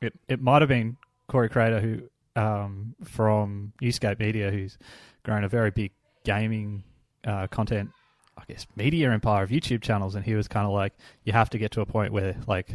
it 0.00 0.14
it 0.26 0.40
might 0.40 0.62
have 0.62 0.70
been 0.70 0.96
Corey 1.32 1.48
Crater, 1.48 1.80
who 1.80 2.02
um, 2.38 2.94
from 3.02 3.72
Newscape 3.80 4.18
Media, 4.18 4.50
who's 4.50 4.76
grown 5.22 5.44
a 5.44 5.48
very 5.48 5.70
big 5.70 5.92
gaming 6.24 6.84
uh, 7.26 7.46
content, 7.46 7.88
I 8.36 8.42
guess, 8.46 8.66
media 8.76 9.10
empire 9.10 9.42
of 9.42 9.48
YouTube 9.48 9.80
channels, 9.80 10.14
and 10.14 10.26
he 10.26 10.34
was 10.34 10.46
kind 10.46 10.66
of 10.66 10.74
like, 10.74 10.92
you 11.24 11.32
have 11.32 11.48
to 11.50 11.58
get 11.58 11.70
to 11.72 11.80
a 11.80 11.86
point 11.86 12.12
where 12.12 12.36
like 12.46 12.68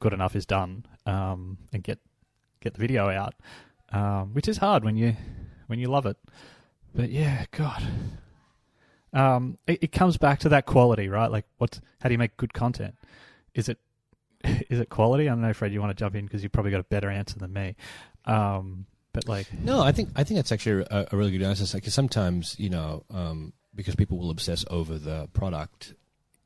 good 0.00 0.12
enough 0.12 0.34
is 0.34 0.44
done, 0.44 0.86
um, 1.06 1.56
and 1.72 1.84
get 1.84 2.00
get 2.60 2.74
the 2.74 2.80
video 2.80 3.08
out, 3.08 3.34
um, 3.92 4.34
which 4.34 4.48
is 4.48 4.56
hard 4.58 4.84
when 4.84 4.96
you 4.96 5.14
when 5.68 5.78
you 5.78 5.86
love 5.86 6.04
it. 6.04 6.16
But 6.92 7.10
yeah, 7.10 7.44
God, 7.52 7.86
um, 9.12 9.56
it, 9.68 9.84
it 9.84 9.92
comes 9.92 10.16
back 10.16 10.40
to 10.40 10.48
that 10.48 10.66
quality, 10.66 11.08
right? 11.08 11.30
Like, 11.30 11.46
what's 11.58 11.80
how 12.00 12.08
do 12.08 12.12
you 12.12 12.18
make 12.18 12.36
good 12.36 12.54
content? 12.54 12.96
Is 13.54 13.68
it 13.68 13.78
is 14.68 14.80
it 14.80 14.88
quality? 14.88 15.28
I 15.28 15.32
don't 15.32 15.42
know, 15.42 15.52
Fred. 15.52 15.72
You 15.72 15.80
want 15.80 15.96
to 15.96 16.00
jump 16.00 16.14
in 16.14 16.24
because 16.24 16.42
you've 16.42 16.52
probably 16.52 16.70
got 16.70 16.80
a 16.80 16.84
better 16.84 17.10
answer 17.10 17.38
than 17.38 17.52
me. 17.52 17.76
Um, 18.24 18.86
but 19.12 19.28
like, 19.28 19.46
no, 19.52 19.82
I 19.82 19.92
think 19.92 20.10
I 20.16 20.24
think 20.24 20.38
that's 20.38 20.52
actually 20.52 20.86
a, 20.90 21.08
a 21.12 21.16
really 21.16 21.32
good 21.32 21.42
answer. 21.42 21.76
Because 21.76 21.94
sometimes 21.94 22.56
you 22.58 22.70
know, 22.70 23.04
um, 23.10 23.52
because 23.74 23.94
people 23.94 24.18
will 24.18 24.30
obsess 24.30 24.64
over 24.70 24.98
the 24.98 25.28
product, 25.32 25.94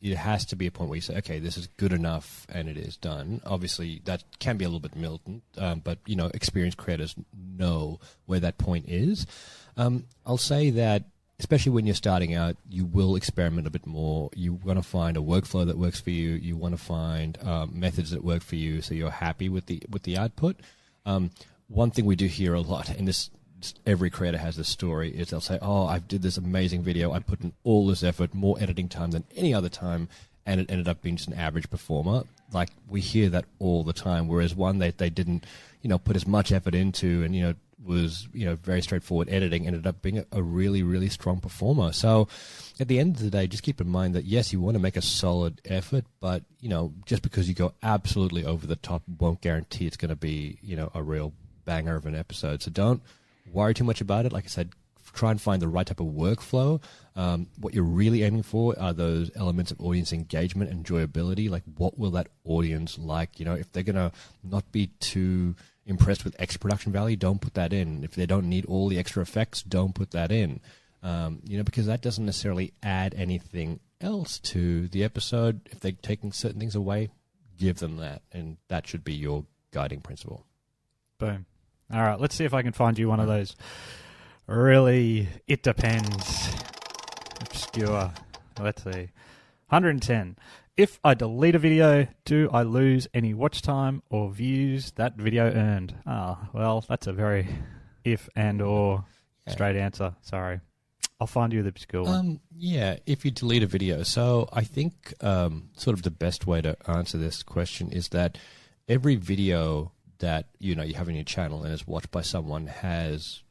it 0.00 0.16
has 0.16 0.44
to 0.46 0.56
be 0.56 0.66
a 0.66 0.70
point 0.70 0.88
where 0.88 0.96
you 0.96 1.02
say, 1.02 1.16
okay, 1.18 1.38
this 1.38 1.56
is 1.56 1.66
good 1.66 1.92
enough, 1.92 2.46
and 2.48 2.68
it 2.68 2.76
is 2.76 2.96
done. 2.96 3.40
Obviously, 3.44 4.00
that 4.04 4.24
can 4.38 4.56
be 4.56 4.64
a 4.64 4.68
little 4.68 4.80
bit 4.80 4.96
militant, 4.96 5.42
um, 5.58 5.80
but 5.80 5.98
you 6.06 6.16
know, 6.16 6.30
experienced 6.34 6.78
creators 6.78 7.14
know 7.34 8.00
where 8.26 8.40
that 8.40 8.58
point 8.58 8.86
is. 8.88 9.26
Um, 9.76 10.06
I'll 10.24 10.38
say 10.38 10.70
that 10.70 11.04
especially 11.38 11.72
when 11.72 11.86
you're 11.86 11.94
starting 11.94 12.34
out, 12.34 12.56
you 12.68 12.84
will 12.84 13.16
experiment 13.16 13.66
a 13.66 13.70
bit 13.70 13.86
more. 13.86 14.30
You 14.34 14.54
want 14.54 14.78
to 14.78 14.82
find 14.82 15.16
a 15.16 15.20
workflow 15.20 15.66
that 15.66 15.78
works 15.78 16.00
for 16.00 16.10
you. 16.10 16.30
You 16.30 16.56
want 16.56 16.76
to 16.76 16.82
find 16.82 17.38
um, 17.42 17.78
methods 17.78 18.10
that 18.10 18.24
work 18.24 18.42
for 18.42 18.56
you, 18.56 18.80
so 18.82 18.94
you're 18.94 19.10
happy 19.10 19.48
with 19.48 19.66
the 19.66 19.82
with 19.90 20.04
the 20.04 20.16
output. 20.16 20.56
Um, 21.06 21.30
one 21.68 21.90
thing 21.90 22.04
we 22.04 22.16
do 22.16 22.26
hear 22.26 22.54
a 22.54 22.60
lot, 22.60 22.88
and 22.90 23.08
this 23.08 23.30
every 23.86 24.10
creator 24.10 24.38
has 24.38 24.56
this 24.56 24.68
story, 24.68 25.10
is 25.10 25.30
they'll 25.30 25.40
say, 25.40 25.58
"Oh, 25.60 25.86
I 25.86 25.98
did 25.98 26.22
this 26.22 26.36
amazing 26.36 26.82
video. 26.82 27.12
I 27.12 27.18
put 27.18 27.40
in 27.40 27.52
all 27.64 27.86
this 27.86 28.02
effort, 28.02 28.34
more 28.34 28.56
editing 28.60 28.88
time 28.88 29.10
than 29.10 29.24
any 29.34 29.52
other 29.52 29.68
time, 29.68 30.08
and 30.46 30.60
it 30.60 30.70
ended 30.70 30.88
up 30.88 31.02
being 31.02 31.16
just 31.16 31.28
an 31.28 31.34
average 31.34 31.68
performer." 31.68 32.24
Like 32.52 32.70
we 32.88 33.00
hear 33.00 33.28
that 33.30 33.46
all 33.58 33.82
the 33.82 33.92
time. 33.92 34.28
Whereas 34.28 34.54
one 34.54 34.78
that 34.78 34.98
they, 34.98 35.06
they 35.06 35.10
didn't, 35.10 35.44
you 35.82 35.88
know, 35.88 35.98
put 35.98 36.14
as 36.14 36.26
much 36.26 36.52
effort 36.52 36.74
into, 36.74 37.24
and 37.24 37.34
you 37.34 37.42
know, 37.42 37.54
was 37.84 38.26
you 38.32 38.44
know 38.44 38.56
very 38.56 38.80
straightforward 38.82 39.28
editing 39.28 39.66
ended 39.66 39.86
up 39.86 40.02
being 40.02 40.24
a, 40.32 40.42
really 40.42 40.82
really 40.82 41.08
strong 41.08 41.40
performer. 41.40 41.92
So 41.92 42.28
at 42.80 42.88
the 42.88 42.98
end 42.98 43.16
of 43.16 43.22
the 43.22 43.30
day 43.30 43.46
just 43.46 43.62
keep 43.62 43.80
in 43.80 43.88
mind 43.88 44.14
that 44.14 44.24
yes 44.24 44.52
you 44.52 44.60
want 44.60 44.74
to 44.74 44.80
make 44.80 44.96
a 44.96 45.02
solid 45.02 45.60
effort 45.64 46.04
but 46.20 46.42
you 46.60 46.68
know 46.68 46.92
just 47.06 47.22
because 47.22 47.48
you 47.48 47.54
go 47.54 47.72
absolutely 47.82 48.44
over 48.44 48.66
the 48.66 48.76
top 48.76 49.02
won't 49.18 49.40
guarantee 49.40 49.86
it's 49.86 49.96
going 49.96 50.08
to 50.08 50.16
be 50.16 50.58
you 50.62 50.76
know 50.76 50.90
a 50.94 51.02
real 51.02 51.32
banger 51.64 51.96
of 51.96 52.06
an 52.06 52.14
episode. 52.14 52.62
So 52.62 52.70
don't 52.70 53.02
worry 53.52 53.74
too 53.74 53.84
much 53.84 54.00
about 54.00 54.26
it. 54.26 54.32
Like 54.32 54.44
i 54.44 54.48
said 54.48 54.70
try 55.12 55.30
and 55.30 55.40
find 55.40 55.62
the 55.62 55.68
right 55.68 55.86
type 55.86 56.00
of 56.00 56.06
workflow. 56.06 56.82
Um, 57.14 57.46
what 57.60 57.72
you're 57.72 57.84
really 57.84 58.24
aiming 58.24 58.42
for 58.42 58.78
are 58.78 58.92
those 58.92 59.30
elements 59.36 59.70
of 59.70 59.80
audience 59.80 60.12
engagement 60.12 60.72
enjoyability. 60.72 61.48
Like 61.48 61.62
what 61.76 61.98
will 61.98 62.10
that 62.12 62.28
audience 62.44 62.98
like? 62.98 63.38
You 63.38 63.44
know 63.44 63.54
if 63.54 63.70
they're 63.72 63.82
going 63.82 63.96
to 63.96 64.12
not 64.42 64.70
be 64.72 64.88
too 65.00 65.54
impressed 65.86 66.24
with 66.24 66.36
extra 66.38 66.60
production 66.60 66.92
value, 66.92 67.16
don't 67.16 67.40
put 67.40 67.54
that 67.54 67.72
in. 67.72 68.04
If 68.04 68.14
they 68.14 68.26
don't 68.26 68.48
need 68.48 68.66
all 68.66 68.88
the 68.88 68.98
extra 68.98 69.22
effects, 69.22 69.62
don't 69.62 69.94
put 69.94 70.12
that 70.12 70.32
in. 70.32 70.60
Um, 71.02 71.40
you 71.44 71.58
know, 71.58 71.64
because 71.64 71.86
that 71.86 72.00
doesn't 72.00 72.24
necessarily 72.24 72.72
add 72.82 73.14
anything 73.14 73.80
else 74.00 74.38
to 74.38 74.88
the 74.88 75.04
episode. 75.04 75.60
If 75.70 75.80
they're 75.80 75.92
taking 75.92 76.32
certain 76.32 76.60
things 76.60 76.74
away, 76.74 77.10
give 77.58 77.78
them 77.78 77.98
that, 77.98 78.22
and 78.32 78.56
that 78.68 78.86
should 78.86 79.04
be 79.04 79.14
your 79.14 79.44
guiding 79.70 80.00
principle. 80.00 80.46
Boom. 81.18 81.46
All 81.92 82.02
right, 82.02 82.18
let's 82.18 82.34
see 82.34 82.44
if 82.44 82.54
I 82.54 82.62
can 82.62 82.72
find 82.72 82.98
you 82.98 83.08
one 83.08 83.20
of 83.20 83.26
those 83.26 83.54
really 84.46 85.28
it 85.46 85.62
depends 85.62 86.50
obscure. 87.40 88.12
Let's 88.58 88.82
see. 88.82 89.10
110. 89.68 90.36
If 90.76 90.98
I 91.04 91.14
delete 91.14 91.54
a 91.54 91.60
video, 91.60 92.08
do 92.24 92.50
I 92.52 92.62
lose 92.62 93.06
any 93.14 93.32
watch 93.32 93.62
time 93.62 94.02
or 94.10 94.32
views 94.32 94.90
that 94.96 95.14
video 95.14 95.44
earned? 95.44 95.94
Ah, 96.04 96.48
well, 96.52 96.84
that's 96.88 97.06
a 97.06 97.12
very 97.12 97.48
if 98.02 98.28
and 98.34 98.60
or 98.60 99.04
straight 99.46 99.76
answer. 99.76 100.16
Sorry. 100.22 100.58
I'll 101.20 101.28
find 101.28 101.52
you 101.52 101.62
the 101.62 101.68
obscure 101.68 102.02
one. 102.02 102.14
Um, 102.14 102.40
yeah, 102.56 102.96
if 103.06 103.24
you 103.24 103.30
delete 103.30 103.62
a 103.62 103.68
video. 103.68 104.02
So 104.02 104.48
I 104.52 104.64
think 104.64 105.14
um, 105.20 105.70
sort 105.76 105.96
of 105.96 106.02
the 106.02 106.10
best 106.10 106.44
way 106.44 106.60
to 106.62 106.76
answer 106.90 107.18
this 107.18 107.44
question 107.44 107.92
is 107.92 108.08
that 108.08 108.36
every 108.88 109.14
video 109.14 109.92
that 110.18 110.46
you 110.58 110.74
know 110.74 110.82
you 110.82 110.94
have 110.94 111.06
on 111.06 111.14
your 111.14 111.22
channel 111.22 111.62
and 111.62 111.72
is 111.72 111.86
watched 111.86 112.10
by 112.10 112.22
someone 112.22 112.66
has 112.66 113.43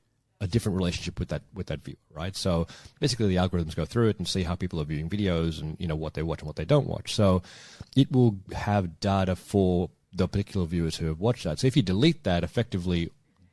a 0.43 0.47
different 0.47 0.77
relationship 0.77 1.19
with 1.19 1.29
that 1.29 1.41
with 1.53 1.67
that 1.67 1.83
viewer, 1.83 1.95
right? 2.11 2.35
So 2.35 2.67
basically, 2.99 3.27
the 3.27 3.37
algorithms 3.37 3.75
go 3.75 3.85
through 3.85 4.09
it 4.09 4.17
and 4.17 4.27
see 4.27 4.43
how 4.43 4.55
people 4.55 4.79
are 4.81 4.83
viewing 4.83 5.09
videos 5.09 5.61
and 5.61 5.77
you 5.79 5.87
know 5.87 5.95
what 5.95 6.13
they 6.13 6.21
watch 6.21 6.41
and 6.41 6.47
what 6.47 6.57
they 6.57 6.65
don't 6.65 6.85
watch. 6.85 7.15
So 7.15 7.41
it 7.95 8.11
will 8.11 8.35
have 8.51 8.99
data 8.99 9.35
for 9.37 9.89
the 10.11 10.27
particular 10.27 10.67
viewers 10.67 10.97
who 10.97 11.07
have 11.07 11.19
watched 11.19 11.45
that. 11.45 11.59
So 11.59 11.67
if 11.67 11.77
you 11.77 11.81
delete 11.81 12.23
that, 12.25 12.43
effectively, 12.43 13.09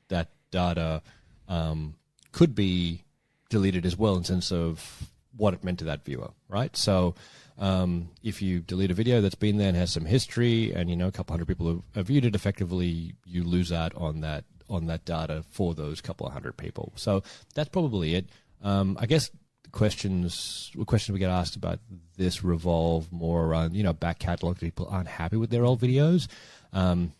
that 0.09 0.29
data 0.51 1.03
um, 1.49 1.95
could 2.33 2.55
be 2.55 3.05
deleted 3.49 3.87
as 3.87 3.97
well 3.97 4.17
in 4.17 4.25
sense 4.25 4.51
of 4.51 5.09
what 5.37 5.55
it 5.55 5.65
meant 5.65 5.79
to 5.79 5.85
that 5.85 6.05
viewer, 6.05 6.31
right? 6.49 6.77
So 6.77 7.15
um, 7.57 8.11
if 8.23 8.43
you 8.43 8.61
delete 8.61 8.91
a 8.91 8.95
video 8.95 9.21
that's 9.21 9.37
been 9.37 9.59
there 9.59 9.69
and 9.69 9.77
has 9.77 9.93
some 9.93 10.07
history, 10.07 10.73
and 10.73 10.91
you 10.91 10.97
know 10.97 11.07
a 11.07 11.13
couple 11.13 11.35
hundred 11.35 11.47
people 11.47 11.69
have, 11.69 11.83
have 11.95 12.07
viewed 12.09 12.25
it, 12.25 12.35
effectively 12.35 13.15
you 13.25 13.45
lose 13.45 13.71
out 13.71 13.95
on 13.95 14.23
that 14.23 14.45
on 14.71 14.87
that 14.87 15.05
data 15.05 15.45
for 15.51 15.75
those 15.75 16.01
couple 16.01 16.27
of 16.27 16.33
hundred 16.33 16.57
people. 16.57 16.93
So 16.97 17.23
that's 17.55 17.69
probably 17.69 18.15
it. 18.15 18.29
Um, 18.63 18.97
I 19.01 19.07
guess 19.07 19.31
questions 19.73 20.73
questions 20.87 21.13
we 21.13 21.21
get 21.21 21.31
asked 21.31 21.55
about 21.55 21.79
this 22.17 22.43
revolve 22.43 23.11
more 23.13 23.45
around 23.45 23.73
you 23.73 23.85
know 23.85 23.93
back 23.93 24.19
catalog 24.19 24.59
people 24.59 24.89
aren't 24.91 25.07
happy 25.07 25.37
with 25.37 25.51
their 25.51 25.65
old 25.65 25.81
videos. 25.81 26.29
Um, 26.73 27.13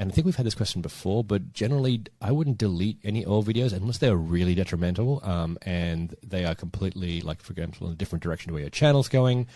and 0.00 0.12
I 0.12 0.14
think 0.14 0.26
we've 0.26 0.36
had 0.36 0.46
this 0.46 0.54
question 0.54 0.80
before, 0.80 1.24
but 1.24 1.52
generally, 1.52 2.04
I 2.20 2.30
wouldn't 2.30 2.56
delete 2.56 2.98
any 3.02 3.24
old 3.24 3.46
videos 3.46 3.72
unless 3.72 3.98
they're 3.98 4.16
really 4.16 4.54
detrimental 4.54 5.20
um, 5.24 5.58
and 5.62 6.14
they 6.24 6.44
are 6.44 6.54
completely, 6.54 7.20
like, 7.20 7.42
for 7.42 7.52
example, 7.52 7.88
in 7.88 7.94
a 7.94 7.96
different 7.96 8.22
direction 8.22 8.50
to 8.50 8.52
where 8.52 8.60
your 8.60 8.70
channel's 8.70 9.08
going 9.08 9.48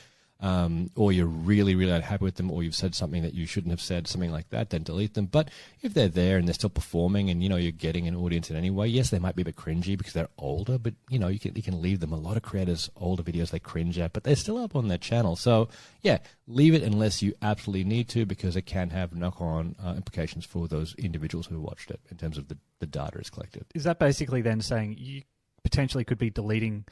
um, 0.43 0.91
or 0.97 1.13
you're 1.13 1.27
really, 1.27 1.77
really 1.77 1.93
unhappy 1.93 2.25
with 2.25 2.35
them, 2.35 2.51
or 2.51 2.65
you've 2.65 2.75
said 2.75 2.97
something 2.97 3.23
that 3.23 3.33
you 3.33 3.47
shouldn't 3.47 3.71
have 3.71 3.81
said, 3.81 4.09
something 4.09 4.33
like 4.33 4.51
that, 4.51 4.71
then 4.71 4.83
delete 4.83 5.15
them. 5.15 5.27
But 5.27 5.51
if 5.83 5.95
they're 5.95 6.09
there 6.09 6.37
and 6.37 6.49
they're 6.49 6.55
still 6.55 6.69
performing, 6.69 7.31
and 7.31 7.43
you 7.43 7.49
know 7.49 7.57
you're 7.57 7.71
getting 7.71 8.09
an 8.09 8.17
audience 8.17 8.51
in 8.51 8.57
any 8.57 8.69
way, 8.69 8.89
yes, 8.89 9.11
they 9.11 9.21
might 9.21 9.37
be 9.37 9.43
a 9.43 9.45
bit 9.45 9.55
cringy 9.55 9.97
because 9.97 10.13
they're 10.13 10.29
older, 10.39 10.79
but 10.79 10.95
you 11.09 11.19
know 11.19 11.29
you 11.29 11.39
can 11.39 11.55
you 11.55 11.63
can 11.63 11.81
leave 11.81 12.01
them. 12.01 12.13
A 12.13 12.17
lot 12.17 12.37
of 12.37 12.43
creators 12.43 12.91
older 12.97 13.23
videos 13.23 13.51
they 13.51 13.61
cringe 13.61 13.99
at, 14.01 14.13
but 14.13 14.25
they're 14.25 14.35
still 14.35 14.59
up 14.59 14.75
on 14.75 14.89
their 14.89 14.99
channel. 14.99 15.37
So 15.37 15.69
yeah, 16.03 16.19
leave 16.49 16.75
it 16.75 16.83
unless 16.83 17.23
you 17.23 17.35
absolutely 17.41 17.85
need 17.85 18.09
to, 18.09 18.27
because 18.27 18.57
it 18.57 18.67
can 18.67 18.91
have 18.91 19.15
knock-on 19.15 19.77
uh, 19.83 19.95
implications 19.97 20.45
for 20.45 20.67
those 20.67 20.95
individuals 20.97 21.47
who 21.47 21.61
watched 21.61 21.91
it 21.91 22.01
in 22.11 22.17
terms 22.17 22.37
of 22.37 22.49
the 22.49 22.59
the 22.81 22.87
data 22.87 23.19
is 23.19 23.31
collected. 23.31 23.65
Is 23.77 23.85
that 23.85 24.01
basically 24.01 24.43
then 24.43 24.61
saying 24.61 24.97
you 24.99 25.23
potentially 25.63 26.03
could 26.03 26.19
be 26.19 26.31
deleting 26.31 26.85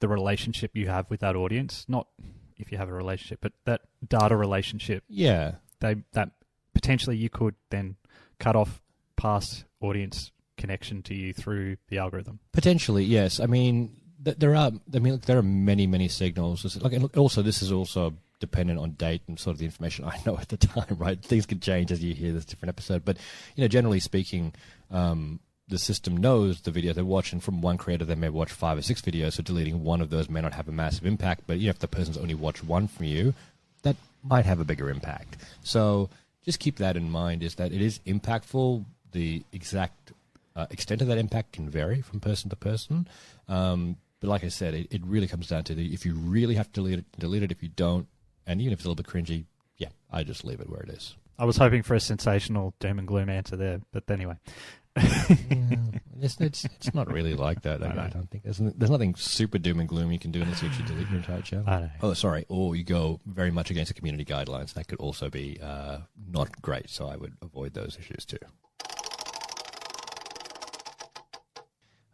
the 0.00 0.08
relationship 0.08 0.70
you 0.74 0.88
have 0.88 1.10
with 1.10 1.20
that 1.20 1.36
audience, 1.36 1.84
not 1.86 2.06
if 2.58 2.72
you 2.72 2.78
have 2.78 2.88
a 2.88 2.92
relationship, 2.94 3.38
but 3.40 3.52
that 3.64 3.82
data 4.06 4.36
relationship, 4.36 5.04
Yeah, 5.08 5.56
they 5.80 5.96
that 6.12 6.30
potentially 6.74 7.16
you 7.16 7.30
could 7.30 7.54
then 7.70 7.96
cut 8.38 8.56
off 8.56 8.80
past 9.16 9.64
audience 9.80 10.32
connection 10.56 11.02
to 11.02 11.14
you 11.14 11.32
through 11.32 11.76
the 11.88 11.98
algorithm. 11.98 12.40
Potentially, 12.52 13.04
yes. 13.04 13.40
I 13.40 13.46
mean, 13.46 13.96
th- 14.24 14.38
there 14.38 14.54
are. 14.54 14.72
I 14.94 14.98
mean, 14.98 15.14
look, 15.14 15.22
there 15.22 15.38
are 15.38 15.42
many, 15.42 15.86
many 15.86 16.08
signals. 16.08 16.76
Like, 16.82 17.16
also, 17.16 17.42
this 17.42 17.62
is 17.62 17.72
also 17.72 18.14
dependent 18.40 18.78
on 18.78 18.92
date 18.92 19.22
and 19.26 19.38
sort 19.38 19.54
of 19.54 19.58
the 19.58 19.64
information 19.64 20.04
I 20.04 20.20
know 20.24 20.38
at 20.38 20.48
the 20.48 20.56
time. 20.56 20.96
Right, 20.98 21.20
things 21.22 21.46
can 21.46 21.60
change 21.60 21.90
as 21.90 22.02
you 22.02 22.14
hear 22.14 22.32
this 22.32 22.44
different 22.44 22.70
episode. 22.70 23.04
But 23.04 23.18
you 23.56 23.62
know, 23.62 23.68
generally 23.68 24.00
speaking, 24.00 24.54
um, 24.90 25.40
the 25.68 25.78
system 25.78 26.16
knows 26.16 26.62
the 26.62 26.70
video 26.70 26.92
they're 26.92 27.04
watching 27.04 27.40
from 27.40 27.60
one 27.60 27.76
creator, 27.76 28.04
they 28.04 28.14
may 28.14 28.28
watch 28.28 28.50
five 28.50 28.78
or 28.78 28.82
six 28.82 29.02
videos. 29.02 29.34
So 29.34 29.42
deleting 29.42 29.84
one 29.84 30.00
of 30.00 30.10
those 30.10 30.28
may 30.28 30.40
not 30.40 30.54
have 30.54 30.68
a 30.68 30.72
massive 30.72 31.06
impact. 31.06 31.42
But 31.46 31.58
you 31.58 31.66
know, 31.66 31.70
if 31.70 31.78
the 31.78 31.88
person's 31.88 32.16
only 32.16 32.34
watched 32.34 32.64
one 32.64 32.88
from 32.88 33.06
you, 33.06 33.34
that 33.82 33.96
might 34.22 34.46
have 34.46 34.60
a 34.60 34.64
bigger 34.64 34.90
impact. 34.90 35.36
So 35.62 36.08
just 36.44 36.58
keep 36.58 36.76
that 36.76 36.96
in 36.96 37.10
mind. 37.10 37.42
Is 37.42 37.56
that 37.56 37.72
it 37.72 37.82
is 37.82 38.00
impactful. 38.06 38.84
The 39.12 39.42
exact 39.52 40.12
uh, 40.56 40.66
extent 40.70 41.02
of 41.02 41.08
that 41.08 41.18
impact 41.18 41.52
can 41.52 41.68
vary 41.68 42.00
from 42.02 42.20
person 42.20 42.50
to 42.50 42.56
person. 42.56 43.08
Um, 43.48 43.96
but 44.20 44.28
like 44.28 44.44
I 44.44 44.48
said, 44.48 44.74
it, 44.74 44.88
it 44.90 45.02
really 45.04 45.28
comes 45.28 45.48
down 45.48 45.64
to 45.64 45.74
the 45.74 45.92
if 45.92 46.04
you 46.04 46.14
really 46.14 46.54
have 46.56 46.66
to 46.72 46.80
delete 46.80 46.98
it, 47.00 47.04
delete 47.18 47.42
it. 47.42 47.52
If 47.52 47.62
you 47.62 47.68
don't, 47.68 48.06
and 48.46 48.60
even 48.60 48.72
if 48.72 48.80
it's 48.80 48.86
a 48.86 48.90
little 48.90 49.02
bit 49.02 49.06
cringy, 49.06 49.44
yeah, 49.76 49.88
I 50.10 50.24
just 50.24 50.44
leave 50.44 50.60
it 50.60 50.68
where 50.68 50.80
it 50.80 50.90
is. 50.90 51.14
I 51.38 51.44
was 51.44 51.56
hoping 51.56 51.84
for 51.84 51.94
a 51.94 52.00
sensational 52.00 52.74
doom 52.80 52.98
and 52.98 53.06
gloom 53.06 53.28
answer 53.28 53.56
there, 53.56 53.80
but 53.92 54.10
anyway. 54.10 54.34
It's, 56.20 56.40
it's, 56.40 56.64
it's 56.64 56.94
not 56.94 57.12
really 57.12 57.34
like 57.34 57.62
that. 57.62 57.82
I, 57.84 58.06
I 58.06 58.08
don't 58.08 58.28
think 58.28 58.42
there's, 58.42 58.58
there's 58.58 58.90
nothing 58.90 59.14
super 59.14 59.58
doom 59.58 59.80
and 59.80 59.88
gloom 59.88 60.10
you 60.10 60.18
can 60.18 60.30
do 60.30 60.42
unless 60.42 60.62
you 60.62 60.68
actually 60.68 60.86
delete 60.86 61.08
your 61.08 61.18
entire 61.18 61.42
channel. 61.42 61.90
Oh, 62.02 62.12
sorry. 62.14 62.44
Or 62.48 62.74
you 62.74 62.84
go 62.84 63.20
very 63.26 63.50
much 63.50 63.70
against 63.70 63.88
the 63.88 63.94
community 63.94 64.24
guidelines. 64.24 64.74
That 64.74 64.88
could 64.88 64.98
also 64.98 65.30
be 65.30 65.58
uh, 65.62 65.98
not 66.28 66.60
great. 66.60 66.90
So 66.90 67.06
I 67.08 67.16
would 67.16 67.34
avoid 67.40 67.74
those 67.74 67.96
issues 68.00 68.24
too. 68.24 68.38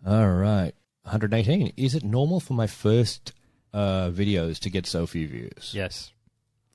All 0.07 0.29
right. 0.33 0.73
118. 1.03 1.73
Is 1.76 1.95
it 1.95 2.05
normal 2.05 2.41
for 2.41 2.55
my 2.55 2.67
first 2.67 3.33
uh, 3.73 4.11
videos 4.11 4.59
to 4.61 4.71
get 4.71 4.87
so 4.87 5.07
few 5.07 5.29
views? 5.29 5.73
Yes. 5.73 6.12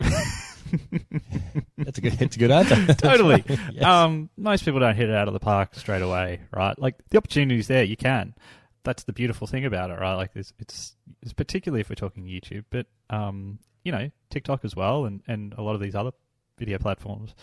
That's 1.77 1.97
a 1.97 2.01
good, 2.01 2.13
that's 2.13 2.35
a 2.35 2.39
good 2.39 2.51
answer. 2.51 2.93
totally. 2.93 3.43
Yes. 3.71 3.83
Um, 3.83 4.29
most 4.37 4.65
people 4.65 4.79
don't 4.79 4.95
hit 4.95 5.09
it 5.09 5.15
out 5.15 5.27
of 5.27 5.33
the 5.33 5.39
park 5.39 5.75
straight 5.75 6.01
away, 6.01 6.41
right? 6.51 6.77
Like 6.77 6.95
the 7.09 7.17
opportunity's 7.17 7.67
there, 7.67 7.83
you 7.83 7.95
can. 7.95 8.35
That's 8.83 9.03
the 9.03 9.13
beautiful 9.13 9.47
thing 9.47 9.65
about 9.65 9.89
it, 9.91 9.99
right? 9.99 10.15
Like 10.15 10.31
it's 10.35 10.53
it's, 10.59 10.95
it's 11.21 11.33
particularly 11.33 11.81
if 11.81 11.89
we're 11.89 11.95
talking 11.95 12.25
YouTube, 12.25 12.65
but 12.69 12.87
um, 13.09 13.59
you 13.83 13.91
know, 13.91 14.11
TikTok 14.29 14.65
as 14.65 14.75
well, 14.75 15.05
and, 15.05 15.21
and 15.27 15.53
a 15.57 15.61
lot 15.61 15.75
of 15.75 15.81
these 15.81 15.95
other 15.95 16.11
video 16.57 16.77
platforms. 16.77 17.33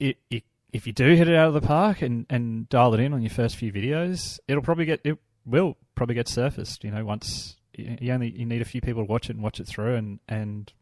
It, 0.00 0.18
it 0.30 0.44
if 0.72 0.86
you 0.86 0.92
do 0.92 1.14
hit 1.14 1.28
it 1.28 1.36
out 1.36 1.48
of 1.48 1.54
the 1.54 1.60
park 1.60 2.02
and, 2.02 2.26
and 2.28 2.68
dial 2.68 2.92
it 2.94 3.00
in 3.00 3.14
on 3.14 3.22
your 3.22 3.30
first 3.30 3.56
few 3.56 3.72
videos, 3.72 4.38
it'll 4.48 4.62
probably 4.62 4.86
get 4.86 5.00
it 5.04 5.18
will 5.46 5.76
probably 5.94 6.14
get 6.14 6.28
surfaced. 6.28 6.84
You 6.84 6.90
know, 6.90 7.04
once 7.04 7.56
you 7.76 7.96
you 8.00 8.12
only 8.12 8.30
you 8.30 8.44
need 8.44 8.62
a 8.62 8.66
few 8.66 8.80
people 8.80 9.04
to 9.04 9.10
watch 9.10 9.30
it 9.30 9.36
and 9.36 9.42
watch 9.42 9.60
it 9.60 9.66
through, 9.66 9.94
and 9.94 10.18
and 10.28 10.72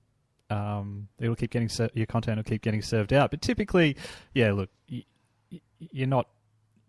um, 0.53 1.09
it'll 1.19 1.35
keep 1.35 1.51
getting 1.51 1.69
ser- 1.69 1.91
your 1.95 2.07
content 2.07 2.37
will 2.37 2.45
keep 2.45 2.63
getting 2.63 2.83
served 2.83 3.13
out. 3.13 3.31
But 3.31 3.41
typically, 3.41 3.97
yeah, 4.35 4.53
look, 4.53 4.71
you, 4.87 5.03
you're 5.79 6.07
not, 6.07 6.29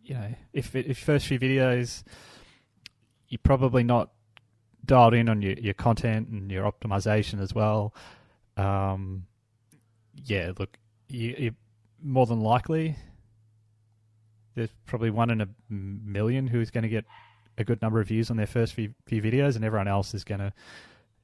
you 0.03 0.15
know, 0.15 0.33
if 0.51 0.75
if 0.75 0.97
first 0.97 1.27
few 1.27 1.39
videos, 1.39 2.03
you're 3.29 3.39
probably 3.43 3.83
not 3.83 4.11
dialed 4.85 5.13
in 5.13 5.29
on 5.29 5.41
your, 5.41 5.53
your 5.53 5.73
content 5.73 6.27
and 6.27 6.51
your 6.51 6.69
optimization 6.69 7.39
as 7.41 7.53
well. 7.53 7.93
Um, 8.57 9.25
yeah, 10.25 10.51
look, 10.59 10.77
you, 11.07 11.35
you 11.37 11.51
more 12.03 12.25
than 12.25 12.41
likely 12.41 12.97
there's 14.55 14.73
probably 14.85 15.09
one 15.09 15.29
in 15.29 15.41
a 15.41 15.47
million 15.69 16.47
who's 16.47 16.69
going 16.69 16.83
to 16.83 16.89
get 16.89 17.05
a 17.57 17.63
good 17.63 17.81
number 17.81 18.01
of 18.01 18.07
views 18.07 18.29
on 18.29 18.37
their 18.37 18.47
first 18.47 18.73
few, 18.73 18.93
few 19.05 19.21
videos, 19.21 19.55
and 19.55 19.63
everyone 19.63 19.87
else 19.87 20.13
is 20.13 20.23
going 20.23 20.39
to. 20.39 20.53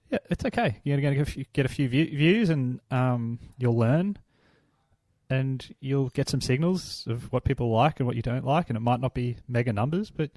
Yeah, 0.09 0.19
it's 0.29 0.45
okay. 0.45 0.79
You're 0.83 0.99
going 1.01 1.23
to 1.23 1.45
get 1.53 1.65
a 1.65 1.69
few 1.69 1.87
view, 1.87 2.05
views, 2.05 2.49
and 2.49 2.79
um, 2.89 3.39
you'll 3.57 3.77
learn, 3.77 4.17
and 5.29 5.75
you'll 5.79 6.09
get 6.09 6.29
some 6.29 6.41
signals 6.41 7.05
of 7.07 7.31
what 7.31 7.43
people 7.43 7.69
like 7.69 7.99
and 7.99 8.07
what 8.07 8.15
you 8.15 8.21
don't 8.21 8.45
like, 8.45 8.69
and 8.69 8.77
it 8.77 8.81
might 8.81 8.99
not 8.99 9.13
be 9.13 9.37
mega 9.47 9.71
numbers, 9.71 10.09
but 10.09 10.31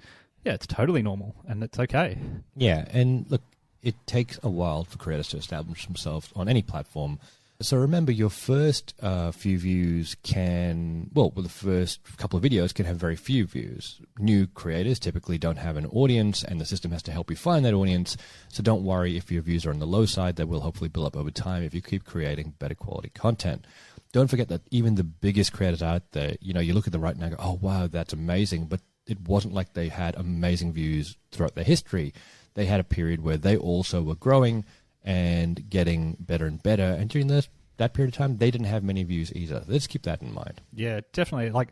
yeah, 0.45 0.52
it's 0.52 0.67
totally 0.67 1.02
normal, 1.02 1.35
and 1.47 1.62
it's 1.62 1.79
okay. 1.79 2.19
Yeah, 2.57 2.85
and 2.91 3.25
look, 3.31 3.43
it 3.83 3.95
takes 4.07 4.38
a 4.43 4.50
while 4.50 4.85
for 4.85 4.99
creators 4.99 5.29
to 5.29 5.38
establish 5.38 5.87
themselves 5.87 6.31
on 6.37 6.49
any 6.49 6.62
platform. 6.62 7.19
So 7.62 7.76
remember, 7.76 8.11
your 8.11 8.28
first 8.28 8.92
uh, 9.00 9.31
few 9.31 9.57
views 9.57 10.16
can, 10.25 11.09
well, 11.14 11.31
the 11.31 11.49
first 11.49 12.00
couple 12.16 12.37
of 12.37 12.45
videos 12.45 12.75
can 12.75 12.87
have 12.87 12.97
very 12.97 13.14
few 13.14 13.47
views. 13.47 14.00
New 14.19 14.49
creators 14.49 14.99
typically 14.99 15.38
don't 15.38 15.59
have 15.59 15.76
an 15.76 15.87
audience, 15.87 16.42
and 16.42 16.61
the 16.61 16.64
system 16.64 16.90
has 16.90 17.04
to 17.04 17.12
help 17.12 17.31
you 17.31 17.37
find 17.37 17.64
that 17.64 17.73
audience. 17.73 18.16
So 18.49 18.64
don't 18.64 18.83
worry 18.83 19.16
if 19.16 19.31
your 19.31 19.42
views 19.42 19.64
are 19.64 19.71
on 19.71 19.78
the 19.78 19.87
low 19.87 20.07
side; 20.07 20.35
they 20.37 20.45
will 20.45 20.61
hopefully 20.61 20.88
build 20.88 21.07
up 21.07 21.16
over 21.16 21.31
time 21.31 21.62
if 21.62 21.73
you 21.73 21.81
keep 21.81 22.04
creating 22.04 22.54
better 22.59 22.75
quality 22.75 23.11
content. 23.11 23.64
Don't 24.11 24.28
forget 24.28 24.49
that 24.49 24.62
even 24.73 24.97
the 24.97 25.04
biggest 25.04 25.52
creators 25.52 25.83
out 25.83 26.11
there, 26.12 26.35
you 26.40 26.52
know, 26.52 26.61
you 26.61 26.75
look 26.75 26.87
at 26.87 26.92
them 26.92 27.00
right 27.00 27.16
now 27.16 27.26
and 27.26 27.37
go, 27.37 27.42
"Oh 27.42 27.59
wow, 27.61 27.87
that's 27.87 28.12
amazing," 28.12 28.66
but 28.66 28.81
it 29.07 29.21
wasn't 29.21 29.54
like 29.54 29.73
they 29.73 29.88
had 29.88 30.16
amazing 30.16 30.73
views 30.73 31.16
throughout 31.31 31.54
their 31.54 31.64
history. 31.64 32.12
They 32.54 32.66
had 32.66 32.81
a 32.81 32.85
period 32.85 33.23
where 33.23 33.38
they 33.38 33.57
also 33.57 34.02
were 34.02 34.14
growing 34.14 34.64
and 35.04 35.68
getting 35.68 36.16
better 36.21 36.47
and 36.47 36.62
better. 36.62 36.82
And 36.82 37.09
during 37.09 37.28
this, 37.28 37.49
that 37.78 37.94
period 37.94 38.14
of 38.14 38.18
time, 38.18 38.38
they 38.38 38.50
didn't 38.50 38.66
have 38.66 38.85
many 38.85 39.02
views 39.02 39.32
either. 39.35 39.64
Let's 39.66 39.87
keep 39.87 40.02
that 40.02 40.23
in 40.23 40.32
mind. 40.32 40.61
Yeah, 40.73 41.00
definitely. 41.12 41.50
Like, 41.50 41.71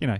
you 0.00 0.06
know, 0.06 0.18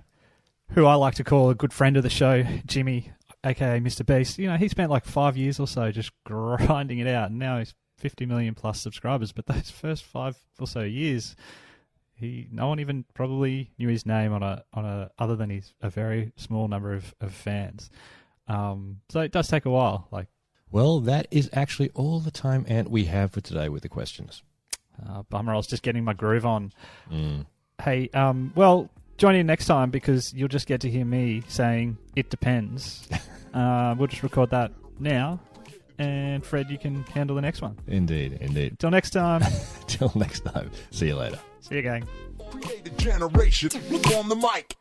who 0.70 0.86
I 0.86 0.94
like 0.94 1.14
to 1.16 1.24
call 1.24 1.50
a 1.50 1.54
good 1.54 1.72
friend 1.72 1.96
of 1.96 2.02
the 2.02 2.10
show, 2.10 2.42
Jimmy, 2.66 3.12
aka 3.44 3.80
Mr. 3.80 4.04
Beast. 4.04 4.38
You 4.38 4.48
know, 4.48 4.56
he 4.56 4.68
spent 4.68 4.90
like 4.90 5.04
five 5.04 5.36
years 5.36 5.60
or 5.60 5.66
so 5.66 5.90
just 5.90 6.12
grinding 6.24 6.98
it 6.98 7.06
out, 7.06 7.30
and 7.30 7.38
now 7.38 7.58
he's 7.58 7.74
50 7.98 8.26
million 8.26 8.54
plus 8.54 8.80
subscribers. 8.80 9.32
But 9.32 9.46
those 9.46 9.70
first 9.82 10.04
five 10.04 10.36
or 10.58 10.66
so 10.66 10.80
years, 10.80 11.36
he 12.14 12.48
no 12.50 12.68
one 12.68 12.80
even 12.80 13.04
probably 13.14 13.72
knew 13.78 13.88
his 13.88 14.06
name 14.06 14.32
on 14.32 14.42
a 14.42 14.64
on 14.72 14.84
a 14.84 15.10
other 15.18 15.36
than 15.36 15.50
his 15.50 15.74
a 15.80 15.90
very 15.90 16.32
small 16.36 16.68
number 16.68 16.92
of, 16.92 17.14
of 17.20 17.32
fans. 17.32 17.90
Um, 18.46 19.00
so 19.08 19.20
it 19.20 19.32
does 19.32 19.48
take 19.48 19.64
a 19.64 19.70
while. 19.70 20.08
Like, 20.10 20.28
well, 20.74 20.98
that 20.98 21.28
is 21.30 21.48
actually 21.52 21.88
all 21.94 22.18
the 22.18 22.32
time 22.32 22.66
and 22.66 22.88
we 22.88 23.04
have 23.04 23.30
for 23.30 23.40
today 23.40 23.68
with 23.68 23.84
the 23.84 23.88
questions. 23.88 24.42
Uh, 25.08 25.22
bummer, 25.22 25.54
I 25.54 25.56
was 25.56 25.68
just 25.68 25.84
getting 25.84 26.02
my 26.02 26.14
groove 26.14 26.44
on. 26.44 26.72
Mm. 27.12 27.46
Hey, 27.80 28.10
um, 28.12 28.52
well, 28.56 28.90
join 29.16 29.36
in 29.36 29.46
next 29.46 29.66
time 29.66 29.90
because 29.90 30.34
you'll 30.34 30.48
just 30.48 30.66
get 30.66 30.80
to 30.80 30.90
hear 30.90 31.04
me 31.04 31.44
saying 31.46 31.96
it 32.16 32.28
depends. 32.28 33.08
uh, 33.54 33.94
we'll 33.96 34.08
just 34.08 34.24
record 34.24 34.50
that 34.50 34.72
now, 34.98 35.38
and 35.98 36.44
Fred, 36.44 36.68
you 36.68 36.78
can 36.78 37.04
handle 37.04 37.36
the 37.36 37.42
next 37.42 37.62
one. 37.62 37.78
Indeed, 37.86 38.38
indeed. 38.40 38.72
Until 38.72 38.90
next 38.90 39.10
time. 39.10 39.42
Till 39.86 40.10
next 40.16 40.40
time. 40.40 40.72
See 40.90 41.06
you 41.06 41.14
later. 41.14 41.38
See 41.60 41.76
you, 41.76 41.82
gang. 41.82 42.04
Create 42.50 42.88
a 42.88 42.90
generation 42.90 43.70
on 44.16 44.28
the 44.28 44.34
mic. 44.34 44.76